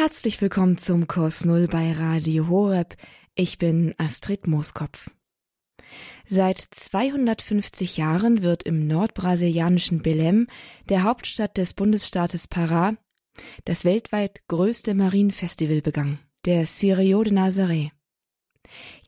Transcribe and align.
Herzlich 0.00 0.40
willkommen 0.40 0.78
zum 0.78 1.08
Kurs 1.08 1.44
Null 1.44 1.66
bei 1.66 1.90
Radio 1.90 2.46
Horeb. 2.46 2.96
Ich 3.34 3.58
bin 3.58 3.96
Astrid 3.98 4.46
Mooskopf. 4.46 5.10
Seit 6.24 6.64
250 6.70 7.96
Jahren 7.96 8.44
wird 8.44 8.62
im 8.62 8.86
nordbrasilianischen 8.86 10.00
Belém, 10.00 10.46
der 10.88 11.02
Hauptstadt 11.02 11.56
des 11.56 11.74
Bundesstaates 11.74 12.48
Pará, 12.48 12.96
das 13.64 13.84
weltweit 13.84 14.40
größte 14.46 14.94
Marienfestival 14.94 15.82
begangen, 15.82 16.20
der 16.44 16.64
Cirio 16.66 17.24
de 17.24 17.32
Nazaré. 17.32 17.90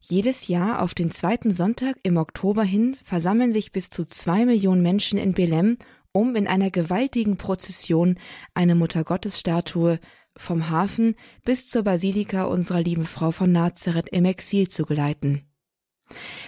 Jedes 0.01 0.49
Jahr 0.49 0.83
auf 0.83 0.95
den 0.95 1.13
zweiten 1.13 1.53
Sonntag 1.53 1.99
im 2.03 2.17
Oktober 2.17 2.65
hin 2.65 2.97
versammeln 3.05 3.53
sich 3.53 3.71
bis 3.71 3.91
zu 3.91 4.05
zwei 4.07 4.45
Millionen 4.45 4.83
Menschen 4.83 5.21
in 5.21 5.35
Belém, 5.35 5.79
um 6.11 6.35
in 6.35 6.49
einer 6.49 6.73
gewaltigen 6.73 7.37
Prozession 7.37 8.19
eine 8.55 8.75
Muttergottesstatue 8.75 10.01
vom 10.37 10.71
Hafen 10.71 11.15
bis 11.45 11.69
zur 11.69 11.83
Basilika 11.83 12.45
unserer 12.45 12.81
lieben 12.81 13.07
Frau 13.07 13.31
von 13.31 13.53
Nazareth 13.53 14.09
im 14.11 14.25
Exil 14.25 14.69
zu 14.69 14.85
geleiten. 14.85 15.43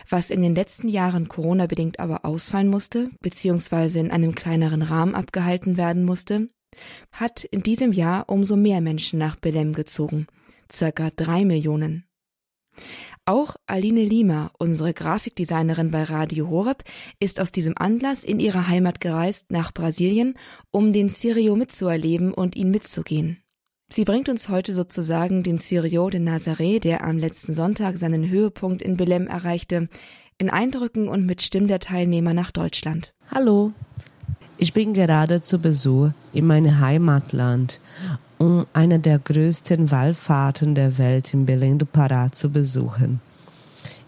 Was 0.09 0.31
in 0.31 0.43
den 0.43 0.55
letzten 0.55 0.89
Jahren 0.89 1.29
Corona-bedingt 1.29 2.01
aber 2.01 2.25
ausfallen 2.25 2.69
musste, 2.69 3.11
beziehungsweise 3.21 4.01
in 4.01 4.11
einem 4.11 4.35
kleineren 4.35 4.83
Rahmen 4.83 5.15
abgehalten 5.15 5.77
werden 5.77 6.05
musste, 6.05 6.49
hat 7.13 7.45
in 7.45 7.63
diesem 7.63 7.93
Jahr 7.93 8.29
umso 8.29 8.57
mehr 8.57 8.81
Menschen 8.81 9.19
nach 9.19 9.37
Belem 9.37 9.73
gezogen, 9.73 10.27
circa 10.71 11.11
drei 11.15 11.45
Millionen. 11.45 12.05
Auch 13.25 13.55
Aline 13.67 14.05
Lima, 14.05 14.51
unsere 14.59 14.93
Grafikdesignerin 14.93 15.93
bei 15.93 16.03
Radio 16.03 16.49
Horeb, 16.51 16.83
ist 17.21 17.39
aus 17.39 17.53
diesem 17.53 17.75
Anlass 17.77 18.25
in 18.25 18.41
ihre 18.41 18.67
Heimat 18.67 19.01
gereist 19.01 19.53
nach 19.53 19.73
Brasilien, 19.73 20.35
um 20.73 20.93
den 20.93 21.09
Sirio 21.09 21.55
mitzuerleben 21.55 22.35
und 22.35 22.57
ihn 22.57 22.71
mitzugehen. 22.71 23.42
Sie 23.95 24.07
bringt 24.07 24.31
uns 24.31 24.49
heute 24.49 24.73
sozusagen 24.73 25.43
den 25.43 25.59
Sirio 25.59 26.09
de 26.09 26.19
Nazaré, 26.19 26.81
der 26.81 27.05
am 27.05 27.19
letzten 27.19 27.53
Sonntag 27.53 27.99
seinen 27.99 28.27
Höhepunkt 28.27 28.81
in 28.81 28.97
Belém 28.97 29.27
erreichte, 29.27 29.91
in 30.39 30.49
Eindrücken 30.49 31.09
und 31.09 31.27
mit 31.27 31.43
Stimmen 31.43 31.67
der 31.67 31.79
Teilnehmer 31.79 32.33
nach 32.33 32.53
Deutschland. 32.53 33.12
Hallo, 33.31 33.73
ich 34.57 34.73
bin 34.73 34.95
gerade 34.95 35.43
zu 35.43 35.59
Besuch 35.59 36.09
in 36.33 36.47
meinem 36.47 36.81
Heimatland, 36.81 37.83
um 38.39 38.65
eine 38.73 38.99
der 38.99 39.19
größten 39.19 39.91
Wallfahrten 39.91 40.75
der 40.75 40.97
Welt 40.97 41.34
in 41.34 41.45
Belém 41.45 41.77
do 41.77 41.84
Pará 41.84 42.33
zu 42.33 42.49
besuchen. 42.49 43.21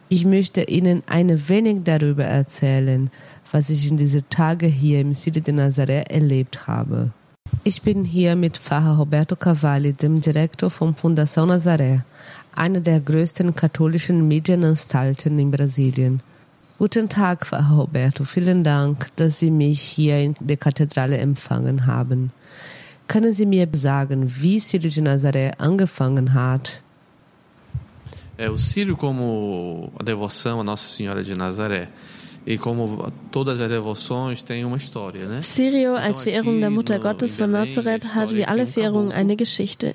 Ich 0.09 0.25
möchte 0.25 0.63
Ihnen 0.63 1.03
ein 1.09 1.47
wenig 1.51 1.83
darüber 1.85 2.25
erzählen, 2.25 3.11
was 3.53 3.69
ich 3.69 3.91
in 3.91 3.99
diesen 3.99 4.27
Tagen 4.31 4.71
hier 4.71 5.03
im 5.03 5.13
City 5.13 5.43
de 5.43 5.53
Nazaré 5.53 6.09
erlebt 6.09 6.67
habe. 6.67 7.13
Ich 7.63 7.83
bin 7.83 8.05
hier 8.05 8.35
mit 8.37 8.59
Pfarrer 8.59 8.97
Roberto 8.97 9.37
Cavalli, 9.37 9.93
dem 9.93 10.21
Direktor 10.21 10.71
von 10.71 10.95
Fundação 10.95 11.47
Nazaré, 11.47 12.03
einer 12.55 12.81
der 12.81 13.01
größten 13.01 13.55
katholischen 13.55 14.27
Medienanstalten 14.27 15.39
in 15.39 15.51
Brasilien. 15.51 16.21
Guten 16.79 17.09
Tag, 17.09 17.47
Pfarrer 17.47 17.77
Roberto. 17.77 18.25
Vielen 18.25 18.65
Dank, 18.65 19.09
dass 19.17 19.39
Sie 19.39 19.51
mich 19.51 19.81
hier 19.81 20.19
in 20.19 20.35
der 20.41 20.57
Kathedrale 20.57 21.19
empfangen 21.19 21.87
haben. 21.87 22.33
Können 23.07 23.33
Sie 23.33 23.47
mir 23.47 23.69
sagen, 23.73 24.33
wie 24.41 24.59
Círio 24.59 24.91
de 24.93 25.03
Nazaré 25.03 25.53
angefangen 25.59 26.35
hat? 26.35 26.83
É, 28.37 28.51
o 28.51 28.59
Círio, 28.59 28.97
como 28.97 29.93
a 29.99 30.03
devoção 30.03 30.61
a 30.61 30.65
Nossa 30.65 30.89
Senhora 30.89 31.23
de 31.23 31.37
Nazaré, 31.37 31.89
E? 32.47 32.59
Sirio 35.41 35.95
als 35.95 36.23
Verehrung 36.23 36.61
der 36.61 36.71
Mutter 36.71 36.99
Gottes 36.99 37.39
von 37.39 37.51
Nazareth 37.51 38.15
hat 38.15 38.35
wie 38.35 38.45
alle 38.45 38.67
Verehrungen 38.67 39.13
eine 39.13 39.37
Geschichte. 39.37 39.93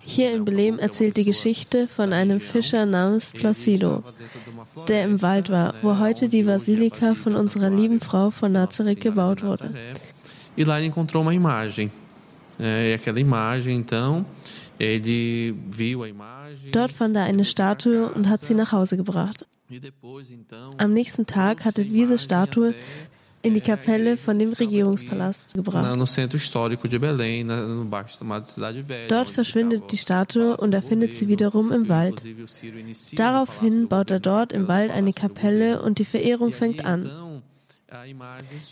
Hier 0.00 0.32
in 0.32 0.44
Belém 0.44 0.78
erzählt 0.78 1.16
die 1.16 1.24
Geschichte 1.24 1.88
von 1.88 2.12
einem 2.12 2.40
Fischer 2.40 2.86
namens 2.86 3.32
Placido, 3.32 4.02
der 4.88 5.04
im 5.04 5.22
Wald 5.22 5.50
war, 5.50 5.74
wo 5.82 5.98
heute 5.98 6.28
die 6.28 6.42
Basilika 6.42 7.14
von 7.14 7.34
unserer 7.34 7.70
lieben 7.70 8.00
Frau 8.00 8.30
von 8.30 8.52
Nazareth 8.52 9.00
gebaut 9.00 9.42
wurde. 9.42 9.70
E 10.56 10.64
lá 10.64 10.78
ele 10.78 10.86
encontrou 10.88 11.22
uma 11.22 11.34
imagem. 11.34 11.90
E 12.60 12.94
aquela 12.94 13.18
imagem, 13.18 13.76
então, 13.76 14.26
ele 14.78 15.54
viu 15.70 16.02
a 16.02 16.08
imagem. 16.08 16.70
Dort 16.72 16.92
fand 16.92 17.16
er 17.16 17.24
eine 17.24 17.44
Statue 17.44 18.10
und 18.14 18.28
hat 18.28 18.44
sie 18.44 18.54
nach 18.54 18.72
Hause 18.72 18.96
gebracht. 18.96 19.46
Am 20.78 20.92
nächsten 20.92 21.26
Tag 21.26 21.64
hatte 21.64 21.84
diese 21.84 22.18
Statue 22.18 22.74
in 23.42 23.54
die 23.54 23.60
Kapelle 23.60 24.16
von 24.16 24.38
dem 24.38 24.52
Regierungspalast 24.52 25.54
gebracht. 25.54 25.98
Dort 29.08 29.30
verschwindet 29.30 29.90
die 29.90 29.96
Statue 29.96 30.56
und 30.56 30.72
er 30.72 30.82
findet 30.82 31.16
sie 31.16 31.28
wiederum 31.28 31.72
im 31.72 31.88
Wald. 31.88 32.22
Daraufhin 33.14 33.88
baut 33.88 34.10
er 34.10 34.20
dort 34.20 34.52
im 34.52 34.68
Wald 34.68 34.90
eine 34.90 35.12
Kapelle 35.12 35.82
und 35.82 35.98
die 35.98 36.04
Verehrung 36.04 36.52
fängt 36.52 36.84
an. 36.84 37.42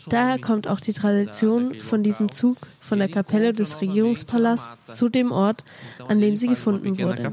Daher 0.09 0.39
kommt 0.39 0.67
auch 0.67 0.79
die 0.79 0.93
Tradition 0.93 1.75
von 1.75 2.01
diesem 2.01 2.31
Zug 2.31 2.57
von 2.79 2.97
der 2.97 3.07
Kapelle 3.07 3.53
des 3.53 3.79
Regierungspalasts 3.79 4.95
zu 4.95 5.09
dem 5.09 5.31
Ort, 5.31 5.63
an 6.07 6.19
dem 6.19 6.37
sie 6.37 6.47
gefunden 6.47 6.97
wurde. 6.97 7.31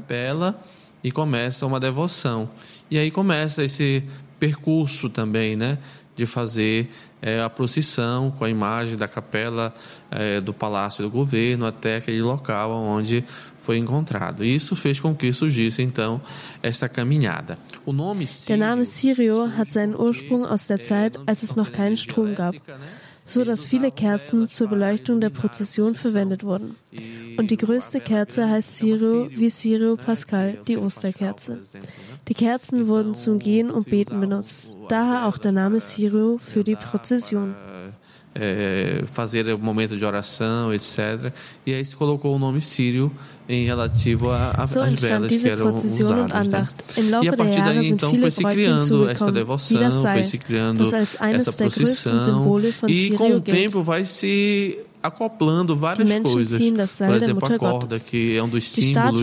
E 1.03 1.11
começa 1.11 1.65
uma 1.65 1.79
devoção. 1.79 2.49
E 2.89 2.97
aí 2.97 3.11
começa 3.11 3.63
esse 3.63 4.03
percurso 4.39 5.09
também, 5.09 5.55
né? 5.55 5.77
De 6.15 6.25
fazer 6.25 6.89
é, 7.21 7.41
a 7.41 7.49
procissão 7.49 8.31
com 8.31 8.43
a 8.43 8.49
imagem 8.49 8.95
da 8.95 9.07
capela 9.07 9.73
é, 10.11 10.41
do 10.41 10.53
Palácio 10.53 11.03
do 11.03 11.09
Governo 11.09 11.65
até 11.65 11.97
aquele 11.97 12.21
local 12.21 12.71
onde 12.71 13.23
foi 13.63 13.77
encontrado. 13.77 14.43
E 14.43 14.55
isso 14.55 14.75
fez 14.75 14.99
com 14.99 15.15
que 15.15 15.31
surgisse 15.31 15.81
então 15.81 16.19
esta 16.61 16.89
caminhada. 16.89 17.57
O 17.85 17.93
nome 17.93 18.25
Der 18.47 18.57
Name 18.57 18.85
Sirio 18.85 19.45
hat 19.45 19.71
seinen 19.71 19.95
Ursprung 19.95 20.45
aus 20.45 20.65
der 20.65 20.81
Zeit, 20.81 21.17
als 21.27 21.43
es 21.43 21.55
noch 21.55 21.71
keinen 21.71 21.95
Strom 21.95 22.33
gab 22.33 22.55
so 23.29 23.43
dass 23.43 23.65
viele 23.65 23.91
Kerzen 23.91 24.47
zur 24.47 24.67
Beleuchtung 24.67 25.21
der 25.21 25.29
Prozession 25.29 25.93
verwendet 25.93 26.43
wurden. 26.43 26.75
Und 27.37 27.51
die 27.51 27.57
größte 27.57 27.99
Kerze 27.99 28.49
heißt 28.49 28.77
Sirio 28.77 29.29
wie 29.29 29.49
Sirio 29.49 29.95
Pascal, 29.95 30.57
die 30.67 30.77
Osterkerze. 30.77 31.59
Die 32.27 32.33
Kerzen 32.33 32.87
wurden 32.87 33.13
zum 33.13 33.39
Gehen 33.39 33.69
und 33.69 33.89
Beten 33.89 34.19
benutzt, 34.19 34.71
daher 34.89 35.27
auch 35.27 35.37
der 35.37 35.51
Name 35.51 35.79
Sirio 35.79 36.39
für 36.43 36.63
die 36.63 36.75
Prozession. 36.75 37.55
É, 38.35 39.03
fazer 39.11 39.47
o 39.53 39.57
momento 39.57 39.97
de 39.97 40.05
oração, 40.05 40.73
etc. 40.73 41.33
E 41.65 41.73
aí 41.73 41.83
se 41.83 41.95
colocou 41.95 42.35
o 42.35 42.39
nome 42.39 42.61
Sírio 42.61 43.11
em 43.47 43.65
relativo 43.65 44.29
às 44.31 44.69
so 44.69 44.81
velas 44.81 45.31
que 45.31 45.49
eram 45.49 45.73
usadas. 45.73 46.47
Né? 46.47 46.67
E 47.23 47.29
a 47.29 47.35
partir 47.35 47.63
daí 47.63 47.89
então 47.89 48.13
foi 48.13 48.31
se 48.31 48.43
criando 48.43 49.09
essa 49.09 49.31
devoção, 49.31 50.01
foi 50.01 50.23
se 50.23 50.37
criando 50.37 50.83
essa 50.93 51.53
procissão 51.53 52.59
e 52.87 53.11
com 53.11 53.31
o 53.31 53.41
tempo 53.41 53.81
vai 53.81 54.05
se 54.05 54.79
acoplando 55.01 55.75
várias 55.75 56.09
coisas. 56.19 56.59
Por 56.97 57.15
exemplo, 57.15 57.53
a 57.53 57.57
corda, 57.57 57.99
que 57.99 58.35
é 58.35 58.43
um 58.43 58.49
dos 58.49 58.69
símbolos 58.69 59.21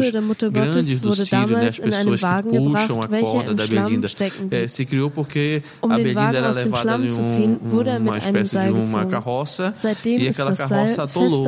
grandes 0.50 1.00
do 1.00 1.14
Sírio, 1.14 1.56
né? 1.56 1.68
as 1.68 1.78
pessoas 1.78 2.20
que 2.20 2.58
puxam 2.58 3.02
a 3.02 3.08
corda 3.08 3.54
da 3.54 3.66
Belinda. 3.66 4.08
É, 4.50 4.68
se 4.68 4.86
criou 4.86 5.10
porque 5.10 5.62
a 5.82 5.96
Belinda 5.96 6.36
era 6.36 6.50
levada 6.50 6.96
em 6.96 7.12
um, 7.12 7.58
uma 7.98 8.18
espécie 8.18 8.58
de 8.58 8.70
uma 8.70 9.06
carroça 9.06 9.74
e 10.04 10.28
aquela 10.28 10.56
carroça 10.56 11.02
atolou. 11.02 11.46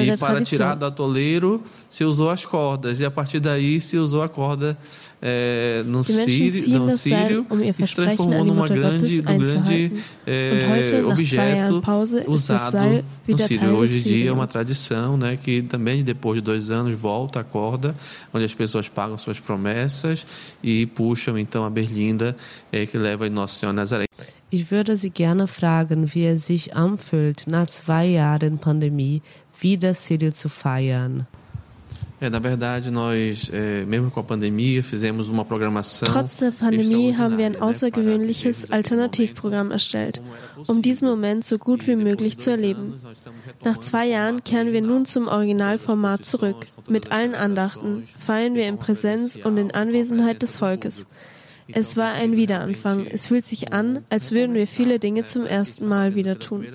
E 0.00 0.16
para 0.16 0.42
tirar 0.42 0.74
do 0.74 0.86
atoleiro 0.86 1.62
se 1.90 2.04
usou 2.04 2.30
as 2.30 2.44
cordas 2.46 3.00
e 3.00 3.04
a 3.04 3.10
partir 3.10 3.40
daí 3.40 3.80
se 3.80 3.96
usou 3.96 4.22
a 4.22 4.28
corda 4.28 4.76
é, 5.20 5.82
no, 5.84 6.04
sírio, 6.04 6.78
no 6.78 6.90
sírio 6.96 7.46
um 7.50 7.60
e 7.60 7.72
se 7.86 7.94
transformou 7.94 8.44
numa 8.44 8.68
grande, 8.68 9.20
num 9.22 9.38
grande 9.38 9.92
é, 10.26 11.02
objeto 11.04 11.82
usado 12.26 13.04
no 13.26 13.38
sírio. 13.38 13.70
Hoje 13.70 13.98
em 13.98 14.02
dia 14.02 14.30
é 14.30 14.32
uma 14.32 14.46
tradição 14.46 15.16
né, 15.16 15.36
que 15.36 15.62
também 15.62 16.04
depois 16.04 16.36
de 16.36 16.42
dois 16.42 16.70
anos 16.70 16.98
volta 16.98 17.40
a 17.40 17.44
corda, 17.44 17.94
onde 18.32 18.44
as 18.44 18.54
pessoas 18.54 18.88
pagam 18.88 19.18
suas 19.18 19.40
promessas 19.40 20.26
e 20.62 20.86
puxam 20.86 21.38
então 21.38 21.64
a 21.64 21.70
berlinda 21.70 22.36
é, 22.70 22.86
que 22.86 22.96
leva 22.96 23.26
em 23.26 23.30
Nossa 23.30 23.58
Senhora 23.58 23.76
Nazaré. 23.76 24.06
Ich 24.50 24.70
würde 24.70 24.96
Sie 24.96 25.10
gerne 25.10 25.46
fragen, 25.46 26.14
wie 26.14 26.24
es 26.24 26.46
sich 26.46 26.74
anfühlt, 26.74 27.46
nach 27.46 27.66
zwei 27.66 28.06
Jahren 28.06 28.58
Pandemie 28.58 29.20
wieder 29.60 29.92
Sírio 29.92 30.32
zu 30.32 30.48
feiern. 30.48 31.26
É, 32.20 32.28
na 32.28 32.40
verdade, 32.40 32.90
nós, 32.90 33.48
é, 33.52 33.84
mesmo 33.84 34.10
com 34.10 34.18
a 34.18 34.24
pandemia, 34.24 34.82
fizemos 34.82 35.28
uma 35.28 35.44
programação. 35.44 36.08
Trotz 36.08 36.38
der 36.38 36.52
Pandemie 36.52 37.14
haben 37.16 37.38
wir 37.38 37.46
ein 37.46 37.60
außergewöhnliches 37.60 38.72
Alternativprogramm 38.72 39.70
erstellt, 39.70 40.20
um 40.66 40.82
diesen 40.82 41.08
Moment 41.08 41.44
so 41.44 41.58
gut 41.58 41.86
wie 41.86 41.94
möglich 41.94 42.36
zu 42.38 42.50
erleben. 42.50 43.00
Nach 43.62 43.78
zwei 43.78 44.06
Jahren 44.06 44.42
kehren 44.42 44.72
wir 44.72 44.82
nun 44.82 45.04
zum 45.04 45.28
Originalformat 45.28 46.24
zurück. 46.24 46.66
Mit 46.88 47.12
allen 47.12 47.36
Andachten 47.36 48.04
feiern 48.18 48.54
wir 48.54 48.66
in 48.66 48.78
Präsenz 48.78 49.36
und 49.36 49.56
in 49.56 49.70
Anwesenheit 49.70 50.42
des 50.42 50.56
Volkes. 50.56 51.06
Es 51.72 51.96
war 51.96 52.12
ein 52.12 52.36
Wiederanfang. 52.36 53.06
Es 53.06 53.26
fühlt 53.26 53.44
sich 53.44 53.72
an, 53.72 54.04
als 54.08 54.32
würden 54.32 54.54
wir 54.54 54.66
viele 54.66 54.98
Dinge 54.98 55.24
zum 55.24 55.44
ersten 55.44 55.86
Mal 55.86 56.14
wieder 56.14 56.38
tun. 56.38 56.66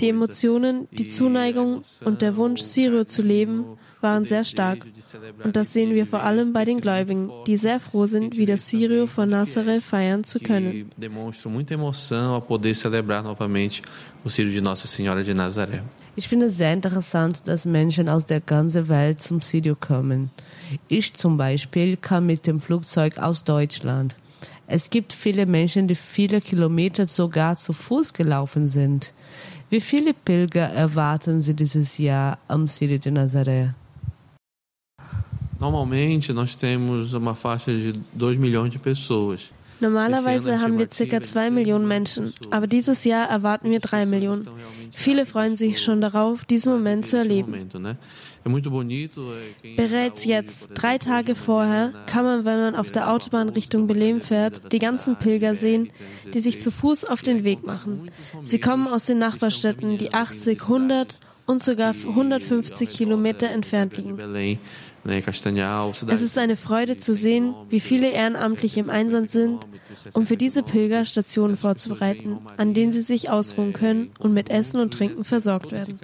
Die 0.00 0.08
Emotionen, 0.08 0.88
die 0.92 1.08
Zuneigung 1.08 1.82
und 2.04 2.22
der 2.22 2.36
Wunsch, 2.36 2.62
Sirio 2.62 3.04
zu 3.04 3.22
leben, 3.22 3.64
waren 4.00 4.24
sehr 4.24 4.44
stark. 4.44 4.86
Und 5.44 5.56
das 5.56 5.72
sehen 5.72 5.94
wir 5.94 6.06
vor 6.06 6.22
allem 6.22 6.52
bei 6.52 6.64
den 6.64 6.80
Gläubigen, 6.80 7.30
die 7.46 7.56
sehr 7.56 7.80
froh 7.80 8.06
sind, 8.06 8.36
wieder 8.36 8.56
Sirio 8.56 9.06
von 9.06 9.28
Nazareth 9.28 9.82
feiern 9.82 10.24
zu 10.24 10.40
können. 10.40 10.90
Ich 16.14 16.28
finde 16.28 16.46
es 16.46 16.58
sehr 16.58 16.72
interessant, 16.72 17.48
dass 17.48 17.64
Menschen 17.64 18.08
aus 18.08 18.26
der 18.26 18.40
ganzen 18.40 18.88
Welt 18.88 19.22
zum 19.22 19.40
Sirio 19.40 19.76
kommen. 19.76 20.30
Ich 20.88 21.14
zum 21.14 21.36
Beispiel 21.36 21.96
kam 21.96 22.26
mit 22.26 22.46
dem 22.46 22.60
Flugzeug 22.60 23.18
aus 23.18 23.44
Deutschland. 23.44 24.16
Es 24.66 24.88
gibt 24.88 25.12
viele 25.12 25.46
Menschen, 25.46 25.88
die 25.88 25.94
viele 25.94 26.40
Kilometer 26.40 27.06
sogar 27.06 27.56
zu 27.56 27.72
Fuß 27.72 28.12
gelaufen 28.14 28.66
sind. 28.66 29.12
Wie 29.70 29.80
viele 29.80 30.14
Pilger 30.14 30.68
erwarten 30.68 31.40
Sie 31.40 31.54
dieses 31.54 31.98
Jahr 31.98 32.38
am 32.48 32.68
Sirio 32.68 32.98
de 32.98 33.12
Nazaré? 33.12 33.74
Normalmente 35.58 36.32
nós 36.32 36.56
temos 36.56 37.14
uma 37.14 37.34
faixa 37.34 37.72
de 37.72 37.94
2 38.16 38.36
milhões 38.36 38.72
de 38.72 38.78
pessoas. 38.78 39.52
Normalerweise 39.80 40.60
haben 40.60 40.78
wir 40.78 40.86
ca. 40.86 41.22
2 41.22 41.50
Millionen 41.50 41.88
Menschen, 41.88 42.32
aber 42.50 42.66
dieses 42.66 43.04
Jahr 43.04 43.28
erwarten 43.28 43.70
wir 43.70 43.80
3 43.80 44.06
Millionen. 44.06 44.48
Viele 44.92 45.26
freuen 45.26 45.56
sich 45.56 45.80
schon 45.82 46.00
darauf, 46.00 46.44
diesen 46.44 46.72
Moment 46.72 47.06
zu 47.06 47.16
erleben. 47.16 47.68
Bereits 49.76 50.24
jetzt, 50.24 50.70
drei 50.74 50.98
Tage 50.98 51.34
vorher, 51.34 51.92
kann 52.06 52.24
man, 52.24 52.44
wenn 52.44 52.58
man 52.58 52.74
auf 52.74 52.90
der 52.90 53.10
Autobahn 53.10 53.48
Richtung 53.48 53.86
Belem 53.86 54.20
fährt, 54.20 54.72
die 54.72 54.78
ganzen 54.78 55.16
Pilger 55.16 55.54
sehen, 55.54 55.90
die 56.32 56.40
sich 56.40 56.60
zu 56.60 56.70
Fuß 56.70 57.04
auf 57.04 57.22
den 57.22 57.44
Weg 57.44 57.66
machen. 57.66 58.10
Sie 58.42 58.60
kommen 58.60 58.86
aus 58.88 59.06
den 59.06 59.18
Nachbarstädten, 59.18 59.98
die 59.98 60.12
80, 60.12 60.62
100 60.62 61.18
und 61.46 61.62
sogar 61.62 61.94
150 61.94 62.88
Kilometer 62.88 63.48
entfernt 63.48 63.96
liegen. 63.96 64.58
Es 65.04 66.22
ist 66.22 66.38
eine 66.38 66.56
Freude 66.56 66.96
zu 66.96 67.14
sehen, 67.14 67.54
wie 67.68 67.80
viele 67.80 68.10
Ehrenamtliche 68.10 68.80
im 68.80 68.88
Einsatz 68.88 69.32
sind, 69.32 69.66
um 70.12 70.26
für 70.26 70.36
diese 70.36 70.62
Pilger 70.62 71.04
Stationen 71.04 71.56
vorzubereiten, 71.56 72.38
an 72.56 72.72
denen 72.72 72.92
sie 72.92 73.00
sich 73.00 73.28
ausruhen 73.28 73.72
können 73.72 74.12
und 74.20 74.32
mit 74.32 74.48
Essen 74.48 74.80
und 74.80 74.94
Trinken 74.94 75.24
versorgt 75.24 75.72
werden. 75.72 75.98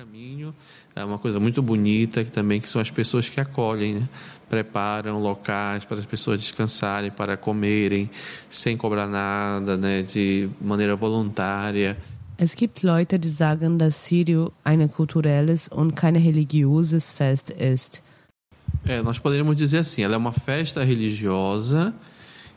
É 0.96 1.04
uma 1.04 1.18
coisa 1.18 1.38
muito 1.38 1.62
bonita 1.62 2.24
que 2.24 2.32
também 2.32 2.60
que 2.60 2.68
são 2.68 2.80
as 2.80 2.90
pessoas 2.90 3.28
que 3.28 3.40
acolhem, 3.40 3.94
né? 4.00 4.08
preparam 4.48 5.20
locais 5.20 5.84
para 5.84 5.96
as 5.96 6.06
pessoas 6.06 6.40
descansarem, 6.40 7.12
para 7.12 7.36
comerem, 7.36 8.10
sem 8.50 8.76
cobrar 8.76 9.06
nada, 9.06 9.76
né? 9.76 10.02
de 10.02 10.50
maneira 10.60 10.96
voluntária. 10.96 11.96
Es 12.36 12.54
gibt 12.54 12.82
Leute, 12.82 13.18
die 13.18 13.28
sagen, 13.28 13.78
dass 13.78 14.06
Sirio 14.06 14.52
ein 14.64 14.90
kulturelles 14.90 15.68
und 15.68 15.94
kein 15.94 16.16
religiöses 16.16 17.12
Fest 17.12 17.50
ist. 17.50 18.02
É, 18.88 19.02
nós 19.02 19.18
poderíamos 19.18 19.54
dizer 19.54 19.78
assim, 19.78 20.02
ela 20.02 20.14
é 20.14 20.16
uma 20.16 20.32
festa 20.32 20.82
religiosa 20.82 21.94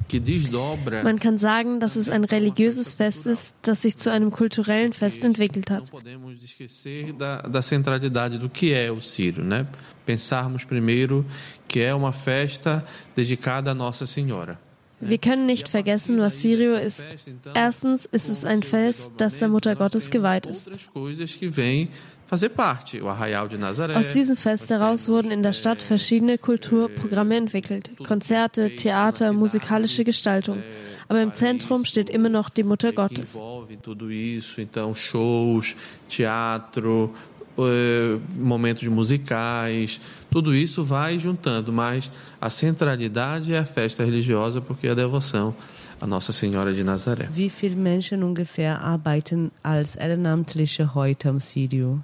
que 0.07 0.19
desdobra. 0.19 1.03
Man 1.03 1.17
kann 1.17 1.37
sagen, 1.37 1.79
dass 1.79 1.95
es 1.95 2.09
ein 2.09 2.23
religiöses 2.23 2.93
Fest 2.93 3.27
ist, 3.27 3.53
das 3.61 3.81
sich 3.81 3.97
zu 3.97 4.09
einem 4.11 4.31
kulturellen 4.31 4.93
Fest 4.93 5.23
entwickelt 5.23 5.69
hat. 5.69 5.83
Não 5.83 5.99
podemos 5.99 6.43
esquecer 6.43 7.13
da, 7.13 7.41
da 7.41 7.61
centralidade 7.61 8.37
do 8.37 8.49
que 8.49 8.73
é 8.73 8.91
o 8.91 9.01
Sírio, 9.01 9.43
né? 9.43 9.67
Pensarmos 10.05 10.63
primeiro 10.65 11.25
que 11.67 11.81
é 11.81 11.93
uma 11.93 12.11
festa 12.11 12.83
dedicada 13.15 13.71
a 13.71 13.75
Nossa 13.75 14.05
Senhora. 14.05 14.57
Wir 15.01 15.17
können 15.17 15.47
nicht 15.47 15.67
vergessen, 15.67 16.19
was 16.19 16.41
Sirio 16.41 16.75
ist. 16.75 17.03
Erstens 17.55 18.05
ist 18.05 18.29
es 18.29 18.45
ein 18.45 18.61
Fest, 18.61 19.11
das 19.17 19.39
der 19.39 19.47
Mutter 19.47 19.75
Gottes 19.75 20.11
geweiht 20.11 20.45
ist. 20.45 20.69
Aus 22.31 24.13
diesem 24.13 24.37
Fest 24.37 24.69
heraus 24.69 25.09
wurden 25.09 25.31
in 25.31 25.43
der 25.43 25.51
Stadt 25.51 25.81
verschiedene 25.81 26.37
Kulturprogramme 26.37 27.35
entwickelt. 27.35 27.91
Konzerte, 28.07 28.73
Theater, 28.77 29.33
musikalische 29.33 30.05
Gestaltung. 30.05 30.63
Aber 31.09 31.21
im 31.21 31.33
Zentrum 31.33 31.83
steht 31.83 32.09
immer 32.09 32.29
noch 32.29 32.49
die 32.49 32.63
Mutter 32.63 32.93
Gottes. 32.93 33.37
Momentos 38.39 38.87
musicais, 38.87 39.99
tudo 40.31 40.53
isso 40.53 40.85
vai 40.85 41.19
juntando, 41.19 41.73
mas 41.73 42.09
a 42.39 42.49
centralidade 42.49 43.53
é 43.53 43.57
a 43.59 43.65
festa 43.65 44.05
religiosa 44.05 44.61
porque 44.61 44.87
é 44.87 44.91
a 44.91 44.93
devoção 44.93 45.53
a 45.99 46.07
Nossa 46.07 46.31
Senhora 46.31 46.71
de 46.73 46.83
Nazaré. 46.83 47.29
Wie 47.33 47.49
viele 47.49 47.75
Menschen 47.75 48.23
ungefähr 48.23 48.81
arbeiten 48.81 49.51
als 49.61 49.97
Ehrenamtliche 49.97 50.95
heute 50.95 51.27
am 51.27 51.39
Sírio? 51.39 52.01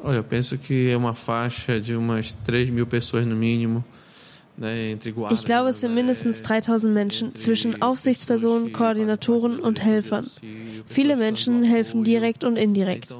Olha, 0.00 0.16
eu 0.16 0.24
penso 0.24 0.58
que 0.58 0.90
é 0.90 0.96
uma 0.96 1.14
faixa 1.14 1.80
de 1.80 1.94
umas 1.94 2.34
3 2.34 2.70
mil 2.70 2.86
pessoas 2.86 3.26
no 3.26 3.36
mínimo. 3.36 3.84
Ich 5.30 5.44
glaube, 5.44 5.70
es 5.70 5.80
sind 5.80 5.94
mindestens 5.94 6.42
3000 6.42 6.92
Menschen 6.92 7.34
zwischen 7.34 7.80
Aufsichtspersonen, 7.80 8.72
Koordinatoren 8.72 9.58
und 9.58 9.82
Helfern. 9.82 10.28
Viele 10.86 11.16
Menschen 11.16 11.64
helfen 11.64 12.04
direkt 12.04 12.44
und 12.44 12.56
indirekt. 12.56 13.14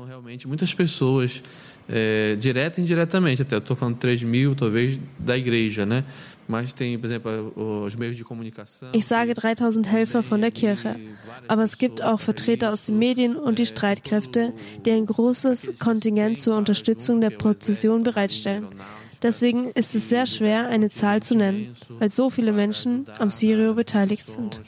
Muitas 0.47 0.75
pessoas, 0.75 1.43
é, 1.89 2.37
direta 2.37 2.81
e 2.81 2.83
indiretamente, 2.85 3.43
até 3.43 3.57
estou 3.57 3.75
falando 3.75 3.99
3 3.99 4.23
mil, 4.23 4.55
talvez, 4.55 5.01
da 5.19 5.37
igreja, 5.37 5.87
né? 5.87 6.05
Ich 8.93 9.07
sage 9.07 9.35
3000 9.35 9.89
Helfer 9.89 10.23
von 10.23 10.41
der 10.41 10.51
Kirche, 10.51 10.97
aber 11.49 11.63
es 11.63 11.79
gibt 11.79 12.03
auch 12.03 12.21
Vertreter 12.21 12.73
aus 12.73 12.85
den 12.87 12.99
Medien 12.99 13.37
und 13.37 13.59
die 13.59 13.67
Streitkräfte, 13.67 14.53
die 14.85 14.91
ein 14.91 15.07
großes 15.07 15.75
Kontingent 15.79 16.41
zur 16.41 16.57
Unterstützung 16.57 17.21
der 17.21 17.31
Prozession 17.31 18.03
bereitstellen. 18.03 18.67
Deswegen 19.23 19.71
ist 19.71 19.95
es 19.95 20.09
sehr 20.09 20.27
schwer, 20.27 20.67
eine 20.69 20.91
Zahl 20.91 21.23
zu 21.23 21.37
nennen, 21.37 21.77
weil 22.01 22.11
so 22.11 22.29
viele 22.29 22.53
Menschen 22.53 23.07
am 23.19 23.31
Sirio 23.31 23.75
beteiligt 23.75 24.29
sind. 24.29 24.61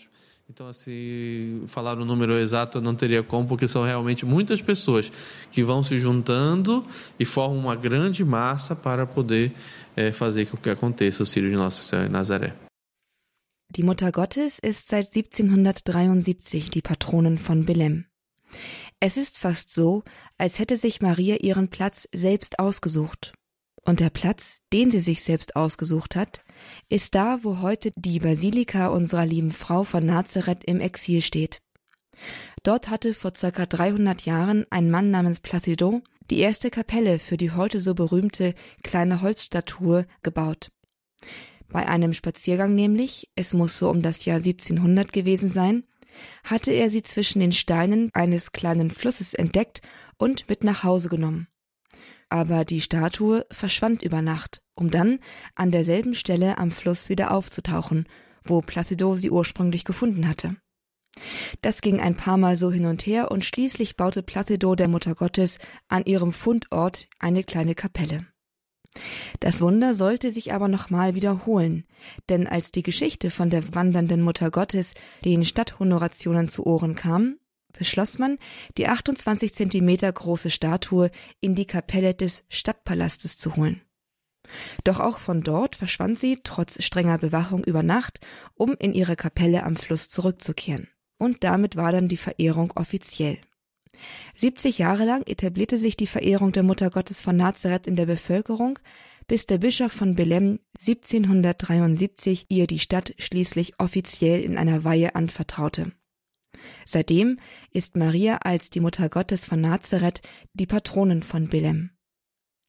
Então, 0.55 0.69
assim, 0.69 1.65
falar 1.67 1.99
o 1.99 2.05
número 2.05 2.39
exato 2.39 2.79
eu 2.79 2.83
não 2.83 2.95
teria 2.95 3.25
como, 3.25 3.49
porque 3.49 3.67
são 3.67 3.83
realmente 3.83 4.25
muitas 4.25 4.63
pessoas 4.63 5.11
que 5.51 5.65
vão 5.65 5.83
se 5.83 5.97
juntando 5.97 6.85
e 7.19 7.25
formam 7.25 7.59
uma 7.59 7.75
grande 7.75 8.25
massa 8.25 8.77
para 8.77 9.05
poder 9.05 9.51
é, 9.97 10.13
fazer 10.13 10.47
com 10.47 10.57
que 10.57 10.71
aconteça 10.71 11.23
o 11.23 11.27
Sírio 11.27 11.51
de 11.51 11.57
Nossa 11.57 11.83
Senhora 11.83 12.09
em 12.09 12.13
Nazaré. 12.13 12.55
Die 13.71 13.83
Mutter 13.83 14.13
Gottes 14.13 14.59
ist 14.59 14.89
seit 14.89 15.07
1773 15.07 16.71
die 16.71 16.83
Patronin 16.83 17.39
von 17.39 17.65
Belem. 17.65 18.07
Es 19.01 19.17
ist 19.17 19.37
fast 19.37 19.73
so, 19.73 20.05
als 20.39 20.59
hätte 20.59 20.77
sich 20.77 21.03
Maria 21.03 21.37
ihren 21.37 21.69
Platz 21.69 22.09
selbst 22.15 22.59
ausgesucht. 22.59 23.33
Und 23.85 24.01
der 24.01 24.11
Platz, 24.11 24.61
den 24.73 24.91
sie 24.91 25.01
sich 25.01 25.23
selbst 25.23 25.57
ausgesucht 25.57 26.17
hat, 26.17 26.43
ist 26.89 27.15
da, 27.15 27.41
wo 27.43 27.61
heute 27.61 27.91
die 27.97 28.19
Basilika 28.19 28.89
unserer 28.89 29.27
lieben 29.27 29.51
Frau 29.51 29.85
von 29.85 30.07
Nazareth 30.07 30.65
im 30.65 30.81
Exil 30.81 31.21
steht. 31.21 31.61
Dort 32.63 32.89
hatte 32.89 33.13
vor 33.13 33.33
circa 33.37 33.67
300 33.67 34.23
Jahren 34.23 34.65
ein 34.71 34.91
Mann 34.91 35.11
namens 35.11 35.41
Placido 35.41 36.01
die 36.31 36.39
erste 36.39 36.71
Kapelle 36.71 37.19
für 37.19 37.37
die 37.37 37.51
heute 37.51 37.81
so 37.81 37.95
berühmte 37.95 38.55
kleine 38.83 39.23
Holzstatue 39.23 40.07
gebaut. 40.23 40.71
Bei 41.69 41.89
einem 41.89 42.13
Spaziergang 42.13 42.75
nämlich, 42.75 43.31
es 43.35 43.53
muss 43.53 43.79
so 43.79 43.91
um 43.91 44.03
das 44.03 44.25
Jahr 44.25 44.37
1700 44.37 45.13
gewesen 45.13 45.51
sein, 45.51 45.85
hatte 46.45 46.73
er 46.73 46.91
sie 46.91 47.03
zwischen 47.03 47.41
den 47.41 47.53
Steinen 47.53 48.11
eines 48.15 48.53
kleinen 48.53 48.91
Flusses 48.91 49.35
entdeckt 49.35 49.83
und 50.17 50.49
mit 50.49 50.63
nach 50.63 50.85
Hause 50.85 51.09
genommen 51.09 51.49
aber 52.35 52.65
die 52.65 52.81
Statue 52.81 53.47
verschwand 53.53 54.03
über 54.03 54.21
Nacht, 54.21 54.61
um 54.75 54.91
dann 54.91 55.21
an 55.55 55.71
derselben 55.71 56.17
Stelle 56.17 56.59
am 56.59 56.73
Fluss 56.73 57.09
wieder 57.09 57.31
aufzutauchen, 57.31 58.09
wo 58.43 58.61
Placido 58.61 59.15
sie 59.15 59.31
ursprünglich 59.31 59.85
gefunden 59.85 60.29
hatte. 60.29 60.57
Das 61.63 61.81
ging 61.81 62.01
ein 62.01 62.17
paar 62.17 62.37
Mal 62.37 62.57
so 62.57 62.71
hin 62.71 62.87
und 62.87 63.07
her 63.07 63.31
und 63.31 63.45
schließlich 63.45 63.97
baute 63.97 64.23
Placido 64.23 64.75
der 64.75 64.89
Mutter 64.89 65.15
Gottes 65.15 65.59
an 65.89 66.05
ihrem 66.05 66.33
Fundort 66.33 67.09
eine 67.19 67.45
kleine 67.45 67.75
Kapelle. 67.75 68.27
Das 69.41 69.61
Wunder 69.61 69.93
sollte 69.93 70.31
sich 70.31 70.53
aber 70.53 70.69
nochmal 70.69 71.15
wiederholen, 71.15 71.85
denn 72.29 72.47
als 72.47 72.71
die 72.71 72.83
Geschichte 72.83 73.31
von 73.31 73.51
der 73.51 73.75
wandernden 73.75 74.23
Mutter 74.23 74.51
Gottes 74.51 74.95
den 75.25 75.45
Stadthonorationen 75.45 76.49
zu 76.49 76.65
Ohren 76.65 76.95
kam, 76.95 77.39
beschloss 77.73 78.19
man, 78.19 78.39
die 78.79 78.87
28 78.87 79.53
Zentimeter 79.53 80.13
große 80.13 80.51
Statue 80.51 81.11
in 81.41 81.57
die 81.57 81.67
Kapelle 81.67 82.15
des 82.15 82.45
Stadtpalastes 82.49 83.37
zu 83.37 83.57
holen. 83.57 83.83
Doch 84.85 85.01
auch 85.01 85.19
von 85.19 85.43
dort 85.43 85.75
verschwand 85.75 86.19
sie 86.19 86.41
trotz 86.45 86.83
strenger 86.85 87.19
Bewachung 87.19 87.65
über 87.65 87.83
Nacht, 87.83 88.21
um 88.55 88.77
in 88.79 88.95
ihre 88.95 89.17
Kapelle 89.17 89.65
am 89.65 89.75
Fluss 89.75 90.09
zurückzukehren. 90.09 90.89
Und 91.19 91.45
damit 91.45 91.77
war 91.77 91.93
dann 91.93 92.09
die 92.09 92.17
Verehrung 92.17 92.73
offiziell. 92.75 93.39
70 94.37 94.79
Jahre 94.79 95.05
lang 95.05 95.27
etablierte 95.27 95.79
sich 95.79 95.97
die 95.97 96.07
Verehrung 96.07 96.53
der 96.53 96.63
Mutter 96.63 96.91
Gottes 96.91 97.23
von 97.23 97.37
Nazareth 97.37 97.87
in 97.87 97.97
der 97.97 98.07
Bevölkerung, 98.07 98.79
bis 99.27 99.47
der 99.47 99.59
Bischof 99.59 99.93
von 99.93 100.15
Belem 100.15 100.59
1773 100.81 102.47
ihr 102.49 102.67
die 102.67 102.79
Stadt 102.79 103.15
schließlich 103.19 103.79
offiziell 103.79 104.43
in 104.43 104.59
einer 104.59 104.85
Weihe 104.85 105.15
anvertraute. 105.15 105.93
Seitdem 106.85 107.39
ist 107.71 107.97
Maria 107.97 108.39
als 108.39 108.71
die 108.71 108.81
Mutter 108.81 109.09
Gottes 109.09 109.47
von 109.47 109.61
Nazareth 109.61 110.23
die 110.53 110.67
Patronin 110.67 111.23
von 111.23 111.49
Belem. 111.49 111.91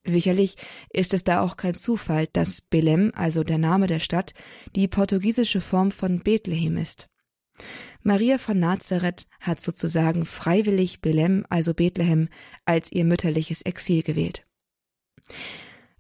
Sicherlich 0.08 0.56
ist 0.92 1.14
es 1.14 1.24
da 1.24 1.42
auch 1.42 1.58
kein 1.58 1.74
Zufall, 1.74 2.28
dass 2.32 2.62
Belem, 2.62 3.12
also 3.16 3.44
der 3.44 3.58
Name 3.58 3.88
der 3.88 4.00
Stadt, 4.00 4.34
die 4.76 4.88
portugiesische 4.88 5.62
Form 5.62 5.92
von 5.92 6.20
Bethlehem 6.20 6.78
ist. 6.78 7.10
Maria 8.08 8.38
von 8.38 8.60
Nazareth 8.60 9.26
hat 9.40 9.60
sozusagen 9.62 10.28
freiwillig 10.28 11.02
Belem, 11.02 11.44
also 11.50 11.74
Bethlehem, 11.74 12.30
als 12.64 12.92
ihr 12.92 13.04
mütterliches 13.04 13.64
Exil 13.64 14.04
gewählt. 14.04 14.46